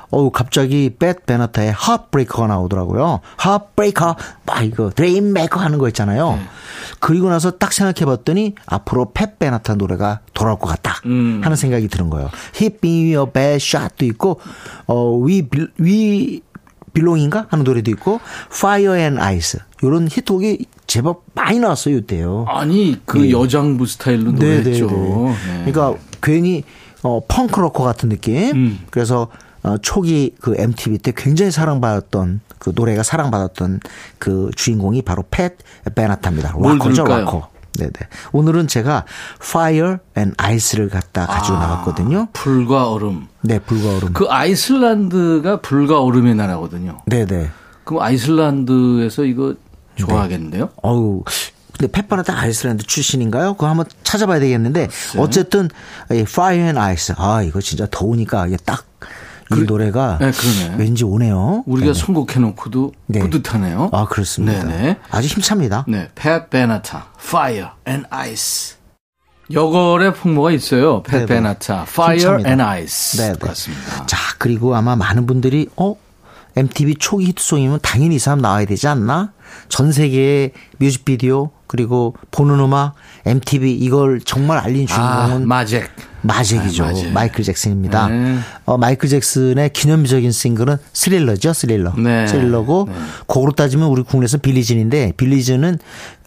어우 0.09 0.31
갑자기 0.31 0.89
팻 0.97 1.25
베너타의 1.25 1.73
Heartbreaker가 1.73 2.47
나오더라고요. 2.47 3.19
Heartbreaker 3.37 4.15
막 4.45 4.63
이거 4.63 4.89
dream 4.89 5.24
maker 5.24 5.59
하는 5.59 5.77
거 5.77 5.87
있잖아요. 5.89 6.31
네. 6.31 6.41
그리고 6.99 7.29
나서 7.29 7.51
딱 7.51 7.73
생각해 7.73 8.05
봤더니 8.05 8.55
앞으로 8.65 9.11
팻 9.11 9.37
베너타 9.37 9.75
노래가 9.75 10.21
돌아올 10.33 10.57
것 10.59 10.67
같다 10.67 11.01
음. 11.05 11.41
하는 11.43 11.57
생각이 11.57 11.87
드는 11.89 12.09
거예요. 12.09 12.29
Hit 12.55 12.79
me 12.83 13.11
a 13.11 13.25
bad 13.31 13.55
shot도 13.55 14.05
있고 14.05 14.39
어위 14.85 15.47
위 15.77 16.41
빌롱인가 16.93 17.47
하는 17.49 17.63
노래도 17.63 17.91
있고 17.91 18.19
Fire 18.51 18.97
and 18.99 19.21
Ice 19.21 19.59
요런 19.83 20.07
히트곡이 20.09 20.65
제법 20.87 21.23
많이 21.33 21.59
나왔어요 21.59 21.97
이때요. 21.97 22.45
아니, 22.47 22.99
그 23.05 23.27
예. 23.27 23.31
여장부 23.31 23.85
스타일로 23.85 24.31
네, 24.31 24.57
노래했죠. 24.57 24.87
네, 24.87 25.35
네. 25.65 25.71
그러니까 25.71 26.01
괜히 26.23 26.63
어 27.03 27.21
펑크 27.27 27.59
로커 27.59 27.83
같은 27.83 28.09
느낌. 28.09 28.55
음. 28.55 28.79
그래서 28.89 29.27
어 29.63 29.77
초기 29.81 30.35
그 30.39 30.55
MTV 30.57 30.99
때 30.99 31.11
굉장히 31.15 31.51
사랑받았던 31.51 32.41
그 32.59 32.71
노래가 32.75 33.03
사랑받았던 33.03 33.79
그 34.19 34.49
주인공이 34.55 35.01
바로 35.01 35.23
팻 35.29 35.57
베나타입니다. 35.95 36.53
들을까요? 36.79 37.25
락커. 37.25 37.49
네네. 37.77 37.91
오늘은 38.31 38.67
제가 38.67 39.05
Fire 39.39 39.97
and 40.17 40.33
Ice를 40.37 40.89
갖다 40.89 41.27
가지고 41.27 41.57
나갔거든요. 41.59 42.27
불과 42.33 42.89
얼음. 42.89 43.27
네, 43.41 43.59
불과 43.59 43.97
얼음. 43.97 44.13
그 44.13 44.25
아이슬란드가 44.27 45.61
불과 45.61 46.01
얼음의 46.01 46.35
나라거든요. 46.35 46.99
네네. 47.05 47.49
그럼 47.83 48.01
아이슬란드에서 48.01 49.25
이거 49.25 49.53
좋아하겠는데요? 49.95 50.69
어우. 50.81 51.23
근데 51.77 51.91
펫바나타 51.91 52.35
아이슬란드 52.35 52.85
출신인가요? 52.85 53.53
그거 53.53 53.67
한번 53.67 53.85
찾아봐야 54.03 54.39
되겠는데 54.39 54.89
어쨌든 55.17 55.69
이 56.11 56.19
Fire 56.21 56.63
and 56.63 56.79
Ice 56.79 57.15
아 57.19 57.43
이거 57.43 57.61
진짜 57.61 57.87
더우니까 57.89 58.47
이게 58.47 58.57
딱 58.65 58.85
이 59.55 59.61
노래가 59.63 60.17
네, 60.19 60.31
그러네. 60.31 60.75
왠지 60.77 61.03
오네요. 61.05 61.63
우리가 61.65 61.93
네네. 61.93 61.93
선곡해놓고도 61.93 62.91
네. 63.07 63.19
뿌듯하네요. 63.19 63.89
아 63.93 64.05
그렇습니다. 64.05 64.63
네네. 64.63 64.97
아주 65.09 65.27
힘찹니다. 65.27 65.85
네, 65.87 66.09
팻 66.15 66.49
베나타, 66.49 67.07
Fire 67.19 67.69
and 67.87 68.07
Ice. 68.09 68.75
여걸의 69.51 70.13
풍모가 70.13 70.51
있어요. 70.51 71.01
팻. 71.03 71.25
베나타, 71.25 71.83
Fire 71.83 72.19
힘찹니다. 72.19 72.49
and 72.49 72.63
Ice. 72.63 73.17
네 73.25 73.33
네. 73.33 73.39
같습니다. 73.39 74.05
자 74.05 74.17
그리고 74.37 74.75
아마 74.75 74.95
많은 74.97 75.25
분들이 75.25 75.69
어 75.77 75.95
MTV 76.57 76.95
초기 76.99 77.27
히트송이면 77.27 77.79
당연히 77.83 78.15
이 78.15 78.19
사람 78.19 78.39
나와야 78.39 78.65
되지 78.65 78.87
않나? 78.87 79.31
전 79.69 79.91
세계의 79.91 80.51
뮤직비디오 80.77 81.51
그리고 81.67 82.15
보는 82.31 82.59
음악 82.59 82.95
MTV 83.25 83.73
이걸 83.73 84.21
정말 84.21 84.57
알린 84.57 84.87
아, 84.89 85.25
주인공은 85.27 85.47
마잭. 85.47 85.89
마잭이죠. 86.21 86.83
아, 86.83 86.87
마잭. 86.87 87.11
마이클 87.13 87.43
잭슨입니다. 87.43 88.07
네. 88.07 88.37
어, 88.65 88.77
마이클 88.77 89.07
잭슨의 89.07 89.71
기념비적인 89.71 90.31
싱글은 90.31 90.77
스릴러죠, 90.91 91.53
스릴러. 91.53 91.93
네. 91.97 92.25
스릴러고, 92.27 92.89
그거로 93.27 93.51
따지면 93.51 93.87
우리 93.87 94.01
국내에서 94.01 94.37
빌리진인데, 94.37 95.13
빌리진은, 95.15 95.77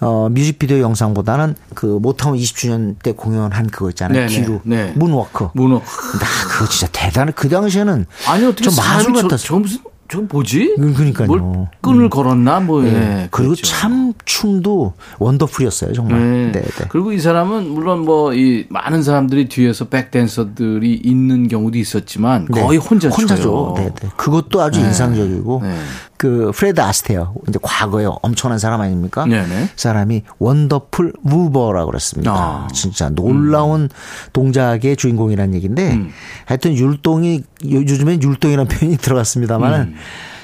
어, 0.00 0.28
뮤직비디오 0.30 0.78
영상보다는 0.78 1.54
그 1.74 1.86
모타운 1.86 2.38
20주년 2.38 2.96
때 3.02 3.12
공연한 3.12 3.66
그거 3.66 3.90
있잖아요. 3.90 4.20
네, 4.20 4.26
네. 4.26 4.34
뒤로. 4.34 4.60
네. 4.64 4.92
문워크. 4.94 5.48
문어. 5.54 5.80
나 5.80 6.48
그거 6.48 6.66
진짜 6.68 6.88
대단해. 6.92 7.32
그 7.34 7.48
당시에는. 7.48 8.06
아니 8.26 8.44
어떻게 8.44 8.64
좀 8.64 8.74
마술 8.76 9.02
사람이 9.02 9.16
저, 9.18 9.22
같았어. 9.28 9.44
저 9.44 9.58
무슨 9.58 9.78
저 10.10 10.20
뭐지? 10.22 10.74
음, 10.78 10.94
그러니까요. 10.94 11.28
뭘 11.28 11.66
끈을 11.80 12.08
걸었나 12.10 12.60
뭐. 12.60 12.84
예, 12.84 12.90
네. 12.90 13.28
그리고 13.30 13.50
그랬죠. 13.52 13.66
참 13.66 14.12
춤도 14.24 14.94
wonderful이었어요, 15.18 15.92
정말. 15.92 16.18
네. 16.18 16.52
네, 16.52 16.62
네. 16.62 16.84
그리고 16.88 17.12
이 17.12 17.20
사람은 17.20 17.68
물론 17.70 18.00
뭐 18.04 18.30
이 18.40 18.64
많은 18.68 19.02
사람들이 19.02 19.48
뒤에서 19.48 19.86
백댄서들이 19.88 20.94
있는 21.04 21.48
경우도 21.48 21.76
있었지만 21.78 22.46
네. 22.50 22.62
거의 22.62 22.78
혼자 22.78 23.08
혼자죠. 23.08 23.74
네, 23.76 23.90
네. 24.00 24.08
그것도 24.16 24.60
아주 24.62 24.80
인상적이고 24.80 25.60
네. 25.62 25.74
그 26.20 26.52
프레드 26.54 26.82
아스테어 26.82 27.32
이제 27.48 27.58
과거에 27.62 28.06
엄청난 28.20 28.58
사람 28.58 28.82
아닙니까? 28.82 29.24
네, 29.24 29.46
네. 29.46 29.70
사람이 29.74 30.24
wonderful 30.38 31.14
mover라고 31.22 31.90
그랬습니다. 31.90 32.30
아. 32.30 32.68
진짜 32.74 33.08
놀라운 33.08 33.88
동작의 34.34 34.96
주인공이라는 34.98 35.54
얘기인데 35.54 35.94
음. 35.94 36.10
하여튼 36.44 36.74
율동이 36.76 37.36
요- 37.72 37.80
요즘엔 37.80 38.22
율동이라는 38.22 38.68
표현이 38.68 38.98
들어갔습니다만은 38.98 39.80
음. 39.80 39.94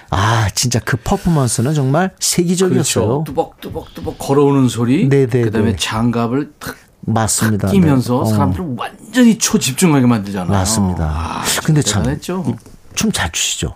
아 0.08 0.48
진짜 0.54 0.80
그 0.82 0.96
퍼포먼스는 0.96 1.74
정말 1.74 2.10
세계적이었어요. 2.20 3.04
그렇죠. 3.06 3.24
뚜벅뚜벅뚜벅 3.26 4.16
걸어오는 4.18 4.70
소리. 4.70 5.10
네, 5.10 5.26
네, 5.26 5.42
그다음에 5.42 5.72
네. 5.72 5.76
장갑을 5.78 6.52
탁 6.58 6.74
맞습니다. 7.02 7.68
끼면서 7.68 8.14
네. 8.14 8.20
어, 8.20 8.24
사람들을 8.24 8.76
완전히 8.78 9.36
초집중하게 9.36 10.06
만들잖아요. 10.06 10.50
맞습니다. 10.50 11.04
아, 11.04 11.42
근데 11.66 11.82
참. 11.82 12.02
춤 12.94 13.12
잘 13.12 13.30
추시죠? 13.30 13.74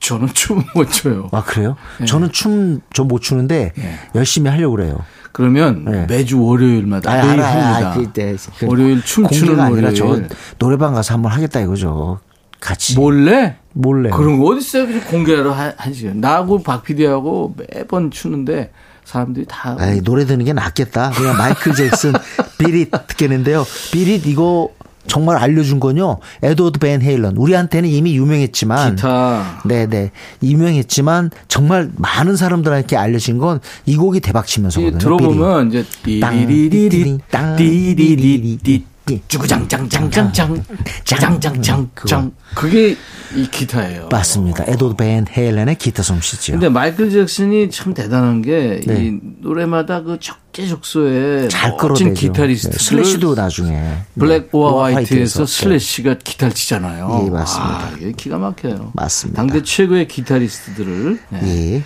저는 0.00 0.28
춤 0.34 0.64
못 0.74 0.90
춰요. 0.90 1.28
아 1.32 1.42
그래요? 1.44 1.76
저는 2.06 2.32
춤 2.32 2.80
좀 2.92 3.06
못 3.08 3.20
추는데 3.20 3.72
네. 3.76 3.98
열심히 4.14 4.48
하려고 4.50 4.76
그래요. 4.76 4.98
그러면 5.32 5.84
네. 5.84 6.06
매주 6.08 6.42
월요일마다 6.42 7.10
아, 7.12 7.16
매일. 7.26 7.40
합니다. 7.42 7.90
아, 7.90 7.94
그때 7.94 8.34
그 8.58 8.66
월요일 8.66 9.02
춤추는 9.02 9.60
아니라 9.60 9.90
월요일. 9.90 10.28
저 10.28 10.34
노래방 10.58 10.94
가서 10.94 11.14
한번 11.14 11.32
하겠다 11.32 11.60
이거죠. 11.60 12.18
같이 12.60 12.94
몰래? 12.96 13.56
몰래. 13.72 14.10
그런 14.10 14.38
거 14.38 14.46
어디 14.46 14.58
있어요? 14.60 14.86
그냥 14.86 15.00
공개로 15.04 15.54
시간. 15.92 16.20
나하고 16.20 16.62
박 16.62 16.82
PD하고 16.82 17.54
매번 17.56 18.10
추는데 18.10 18.72
사람들이 19.04 19.46
다. 19.48 19.76
아이, 19.78 20.00
노래 20.02 20.24
듣는 20.26 20.44
게 20.44 20.52
낫겠다. 20.52 21.10
그냥 21.10 21.36
마이클 21.36 21.74
잭슨 21.74 22.12
비릿 22.58 22.90
듣겠는데요. 23.08 23.64
비릿 23.92 24.26
이거 24.26 24.68
정말 25.06 25.36
알려준 25.38 25.80
건요. 25.80 26.18
에드워드 26.42 26.78
벤 26.78 27.02
헤일런. 27.02 27.36
우리한테는 27.36 27.88
이미 27.88 28.16
유명했지만 28.16 28.96
기타. 28.96 29.60
네네 29.64 30.10
유명했지만 30.42 31.30
정말 31.48 31.90
많은 31.96 32.36
사람들한테 32.36 32.96
알려진 32.96 33.38
건 33.38 33.60
이 33.86 33.96
곡이 33.96 34.20
대박 34.20 34.46
치면서거든요. 34.46 34.98
들어보면 34.98 35.68
이제 35.68 35.84
띠리리리리 36.02 37.18
땅, 37.30 37.56
띠리리리리 37.56 38.84
띠. 39.06 39.20
쭈구장장장장장 39.28 40.62
장장장장 41.04 42.32
그게 42.54 42.96
이 43.34 43.48
기타예요. 43.50 44.08
맞습니다. 44.10 44.64
에드워드 44.66 44.96
벤 44.96 45.26
헤일런의 45.30 45.76
기타 45.76 46.02
솜씨죠. 46.02 46.52
근데 46.52 46.68
마이클 46.68 47.10
잭슨이 47.10 47.70
참 47.70 47.94
대단한 47.94 48.42
게이 48.42 48.80
네. 48.86 49.18
노래마다 49.40 50.02
그 50.02 50.18
적재적소에 50.20 51.48
잘 51.48 51.70
멋진 51.70 52.08
끌어내죠. 52.08 52.20
기타리스트 52.20 52.70
네, 52.70 52.78
슬래시도 52.78 53.34
나중에 53.34 53.98
Black 54.18 54.68
or 54.68 54.88
네, 54.88 54.94
White에서 54.94 55.46
네. 55.46 55.52
슬래시가 55.52 56.16
기타를 56.22 56.54
치잖아요. 56.54 57.24
예, 57.26 57.30
맞습니다. 57.30 57.78
아, 57.78 57.92
이게 57.96 58.12
기가 58.12 58.38
막혀요. 58.38 58.92
맞습니다. 58.94 59.40
당대 59.40 59.62
최고의 59.62 60.08
기타리스트들을. 60.08 61.18
네. 61.30 61.40
예. 61.76 61.82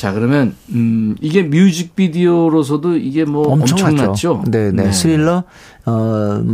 자 0.00 0.14
그러면 0.14 0.56
음 0.70 1.14
이게 1.20 1.42
뮤직비디오로서도 1.42 2.96
이게 2.96 3.26
뭐 3.26 3.46
엄청났죠. 3.48 4.30
엄청났죠. 4.30 4.44
네, 4.50 4.72
네. 4.72 4.92
스릴러, 4.92 5.44
어, 5.84 6.44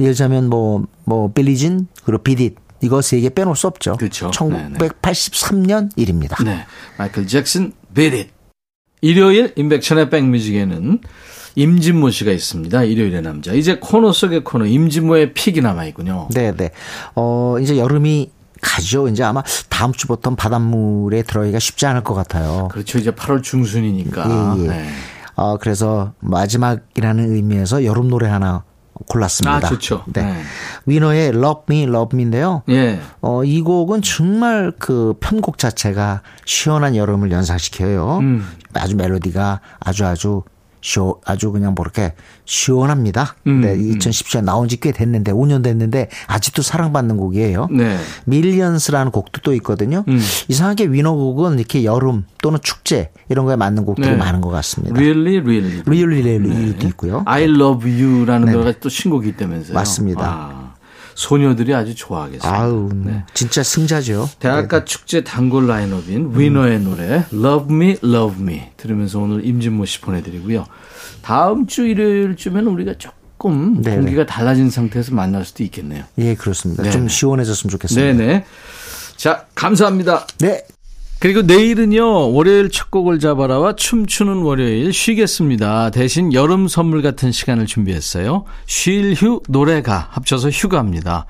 예를 0.00 0.40
뭐, 0.48 0.86
뭐, 1.04 1.30
Billie 1.30 1.60
Jean, 1.60 1.86
그리고 2.06 2.22
Beat 2.22 2.40
It. 2.40 2.54
이거 2.80 3.02
세 3.02 3.20
개 3.20 3.28
빼놓을 3.28 3.56
수 3.56 3.66
없죠. 3.66 3.96
그렇죠. 3.98 4.30
1983년 4.30 5.90
일입니다. 5.96 6.42
네. 6.42 6.64
마이클 6.96 7.26
잭슨 7.26 7.72
베릿. 7.94 8.30
일요일 9.02 9.52
임백천의 9.54 10.08
백뮤직에는 10.08 11.00
임진모 11.56 12.08
씨가 12.08 12.32
있습니다. 12.32 12.84
일요일의 12.84 13.20
남자. 13.20 13.52
이제 13.52 13.76
코너 13.80 14.12
속의 14.12 14.44
코너 14.44 14.64
임진모의 14.64 15.34
pick이 15.34 15.60
남아 15.60 15.84
있군요. 15.88 16.28
네, 16.32 16.52
네. 16.56 16.70
어, 17.16 17.56
이제 17.60 17.76
여름이 17.76 18.30
가죠. 18.64 19.08
이제 19.08 19.22
아마 19.22 19.42
다음 19.68 19.92
주부터는 19.92 20.36
바닷물에 20.36 21.22
들어가기가 21.22 21.58
쉽지 21.58 21.86
않을 21.86 22.02
것 22.02 22.14
같아요. 22.14 22.68
그렇죠. 22.72 22.98
이제 22.98 23.10
8월 23.10 23.42
중순이니까. 23.42 24.56
예, 24.56 24.62
예. 24.62 24.68
네. 24.68 24.88
어, 25.36 25.58
그래서 25.58 26.12
마지막이라는 26.20 27.34
의미에서 27.34 27.84
여름 27.84 28.08
노래 28.08 28.28
하나 28.28 28.64
골랐습니다. 29.08 29.56
아, 29.56 29.60
좋죠. 29.60 30.04
네. 30.06 30.22
네. 30.22 30.42
위너의 30.86 31.28
Love 31.30 31.62
Me, 31.68 31.82
Love 31.84 32.16
Me인데요. 32.16 32.62
예. 32.68 33.00
어, 33.20 33.44
이 33.44 33.60
곡은 33.60 34.02
정말 34.02 34.72
그 34.78 35.14
편곡 35.20 35.58
자체가 35.58 36.22
시원한 36.44 36.96
여름을 36.96 37.30
연상시켜요. 37.32 38.18
음. 38.18 38.46
아주 38.74 38.96
멜로디가 38.96 39.60
아주 39.80 40.06
아주 40.06 40.42
시원, 40.84 41.14
아주 41.24 41.50
그냥 41.50 41.74
뭐 41.74 41.82
이렇게 41.82 42.12
시원합니다. 42.44 43.36
음, 43.46 43.62
네, 43.62 43.74
2017년 43.74 44.44
나온 44.44 44.68
지 44.68 44.76
꽤 44.76 44.92
됐는데, 44.92 45.32
5년 45.32 45.62
됐는데, 45.64 46.08
아직도 46.26 46.60
사랑받는 46.60 47.16
곡이에요. 47.16 47.68
네. 47.70 47.96
Millions라는 48.26 49.10
곡도 49.10 49.40
또 49.42 49.54
있거든요. 49.54 50.04
음. 50.08 50.20
이상하게 50.48 50.86
위너 50.86 51.14
곡은 51.14 51.58
이렇게 51.58 51.84
여름 51.84 52.26
또는 52.42 52.58
축제 52.62 53.10
이런 53.30 53.46
거에 53.46 53.56
맞는 53.56 53.86
곡들이 53.86 54.10
네. 54.10 54.16
많은 54.16 54.42
것 54.42 54.50
같습니다. 54.50 54.94
Really, 54.94 55.38
really. 55.38 55.82
Really 55.86 56.20
Really도 56.20 56.86
있고요. 56.88 57.22
I 57.24 57.44
love 57.44 57.90
you라는 57.90 58.52
노래가 58.52 58.78
또 58.80 58.90
신곡이 58.90 59.30
있다면서요. 59.30 59.68
네. 59.68 59.72
맞습니다. 59.72 60.22
아, 60.22 60.63
소녀들이 61.14 61.74
아주 61.74 61.94
좋아하겠습니다. 61.94 62.54
아우, 62.54 62.90
네. 62.92 63.24
진짜 63.34 63.62
승자죠. 63.62 64.28
대학가 64.38 64.84
축제 64.84 65.22
단골 65.22 65.66
라인업인 65.66 66.32
위너의 66.34 66.80
노래 66.80 67.24
Love 67.32 67.74
Me, 67.74 67.96
Love 68.02 68.42
Me 68.42 68.62
들으면서 68.76 69.20
오늘 69.20 69.44
임진모 69.44 69.84
씨 69.86 70.00
보내드리고요. 70.00 70.66
다음 71.22 71.66
주 71.66 71.86
일요일쯤에는 71.86 72.66
우리가 72.66 72.94
조금 72.98 73.80
네네. 73.82 73.96
공기가 73.96 74.26
달라진 74.26 74.70
상태에서 74.70 75.14
만날 75.14 75.44
수도 75.44 75.62
있겠네요. 75.62 76.04
예, 76.18 76.34
그렇습니다. 76.34 76.82
네네. 76.82 76.92
좀 76.92 77.08
시원해졌으면 77.08 77.70
좋겠습니다. 77.70 78.16
네네. 78.16 78.44
자, 79.16 79.46
감사합니다. 79.54 80.26
네. 80.38 80.62
그리고 81.24 81.40
내일은요, 81.40 82.34
월요일 82.34 82.68
첫 82.68 82.90
곡을 82.90 83.18
잡아라와 83.18 83.76
춤추는 83.76 84.42
월요일 84.42 84.92
쉬겠습니다. 84.92 85.88
대신 85.88 86.34
여름 86.34 86.68
선물 86.68 87.00
같은 87.00 87.32
시간을 87.32 87.64
준비했어요. 87.64 88.44
쉴 88.66 89.14
휴, 89.14 89.40
노래가 89.48 90.08
합쳐서 90.10 90.50
휴가입니다. 90.50 91.24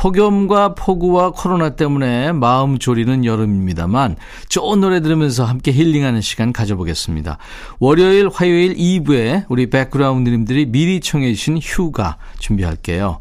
폭염과 0.00 0.74
폭우와 0.76 1.32
코로나 1.32 1.76
때문에 1.76 2.32
마음 2.32 2.78
졸이는 2.78 3.26
여름입니다만 3.26 4.16
좋은 4.48 4.80
노래 4.80 5.00
들으면서 5.00 5.44
함께 5.44 5.72
힐링하는 5.72 6.22
시간 6.22 6.54
가져보겠습니다. 6.54 7.36
월요일, 7.80 8.30
화요일 8.32 8.74
2부에 8.76 9.44
우리 9.50 9.68
백그라운드님들이 9.68 10.66
미리 10.66 11.00
청해 11.00 11.34
주신 11.34 11.58
휴가 11.58 12.16
준비할게요. 12.38 13.18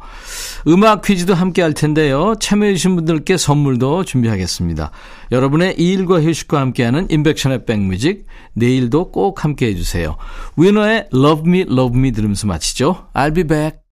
음악 0.69 1.01
퀴즈도 1.01 1.33
함께 1.33 1.61
할 1.61 1.73
텐데요. 1.73 2.35
참여해 2.39 2.75
주신 2.75 2.95
분들께 2.95 3.35
선물도 3.35 4.05
준비하겠습니다. 4.05 4.91
여러분의 5.33 5.75
일과 5.77 6.21
휴식과 6.21 6.61
함께하는 6.61 7.07
인백션의 7.09 7.65
백뮤직 7.65 8.25
내일도 8.53 9.11
꼭 9.11 9.43
함께 9.43 9.67
해 9.67 9.75
주세요. 9.75 10.15
위너의 10.55 11.09
Love 11.13 11.43
Me 11.45 11.61
Love 11.69 11.99
Me 11.99 12.13
들으면서 12.13 12.47
마치죠. 12.47 13.09
I'll 13.13 13.35
be 13.35 13.43
back. 13.43 13.88